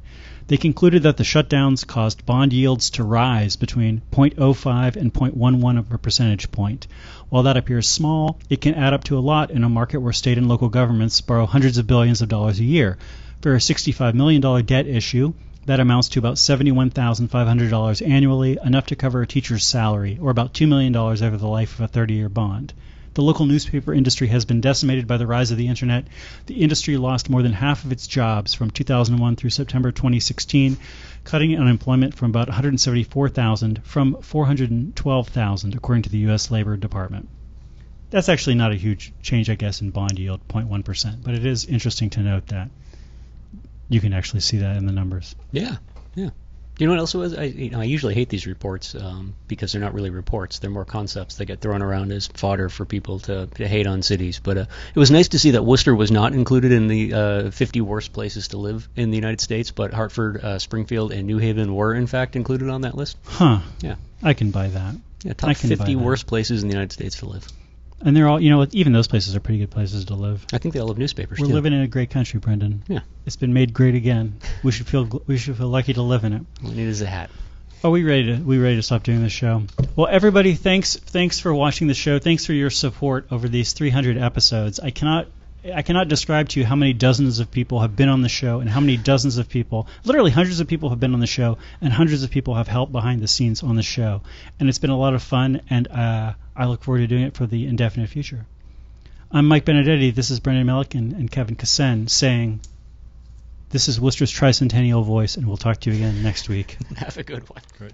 [0.47, 5.91] They concluded that the shutdowns caused bond yields to rise between 0.05 and 0.11 of
[5.91, 6.85] a percentage point.
[7.29, 10.11] While that appears small, it can add up to a lot in a market where
[10.11, 12.97] state and local governments borrow hundreds of billions of dollars a year.
[13.41, 15.33] For a $65 million debt issue,
[15.65, 20.67] that amounts to about $71,500 annually, enough to cover a teacher's salary, or about $2
[20.67, 22.73] million over the life of a 30 year bond.
[23.13, 26.07] The local newspaper industry has been decimated by the rise of the internet.
[26.47, 30.77] The industry lost more than half of its jobs from 2001 through September 2016,
[31.23, 36.49] cutting unemployment from about 174,000 from 412,000, according to the U.S.
[36.49, 37.29] Labor Department.
[38.09, 41.65] That's actually not a huge change, I guess, in bond yield, 0.1%, but it is
[41.65, 42.69] interesting to note that
[43.89, 45.35] you can actually see that in the numbers.
[45.51, 45.77] Yeah,
[46.15, 46.29] yeah.
[46.77, 47.37] You know what else it was?
[47.37, 50.57] I, you know, I usually hate these reports um, because they're not really reports.
[50.59, 54.01] They're more concepts that get thrown around as fodder for people to, to hate on
[54.01, 54.39] cities.
[54.43, 54.65] But uh,
[54.95, 58.11] it was nice to see that Worcester was not included in the uh, 50 worst
[58.11, 61.93] places to live in the United States, but Hartford, uh, Springfield, and New Haven were
[61.93, 63.17] in fact included on that list.
[63.25, 63.59] Huh.
[63.81, 63.95] Yeah.
[64.23, 64.95] I can buy that.
[65.23, 67.47] Yeah, top 50 worst places in the United States to live.
[68.05, 70.45] And they're all, you know, even those places are pretty good places to live.
[70.51, 71.53] I think they all have newspapers We're too.
[71.53, 72.83] living in a great country, Brendan.
[72.87, 72.99] Yeah.
[73.25, 74.39] It's been made great again.
[74.61, 76.41] We should feel gl- we should feel lucky to live in it.
[76.63, 77.29] All I need is a hat.
[77.83, 79.63] Are we ready to we ready to stop doing this show?
[79.95, 82.19] Well, everybody, thanks thanks for watching the show.
[82.19, 84.79] Thanks for your support over these 300 episodes.
[84.79, 85.27] I cannot
[85.73, 88.59] I cannot describe to you how many dozens of people have been on the show
[88.59, 91.57] and how many dozens of people, literally hundreds of people have been on the show
[91.79, 94.21] and hundreds of people have helped behind the scenes on the show.
[94.59, 97.35] And it's been a lot of fun and uh, I look forward to doing it
[97.35, 98.45] for the indefinite future.
[99.31, 100.13] I'm Mike Benedetti.
[100.13, 102.59] This is Brendan Melican and Kevin Ksen saying
[103.69, 106.77] this is Worcester's tricentennial voice and we'll talk to you again next week.
[106.97, 107.61] Have a good one.
[107.77, 107.93] Great.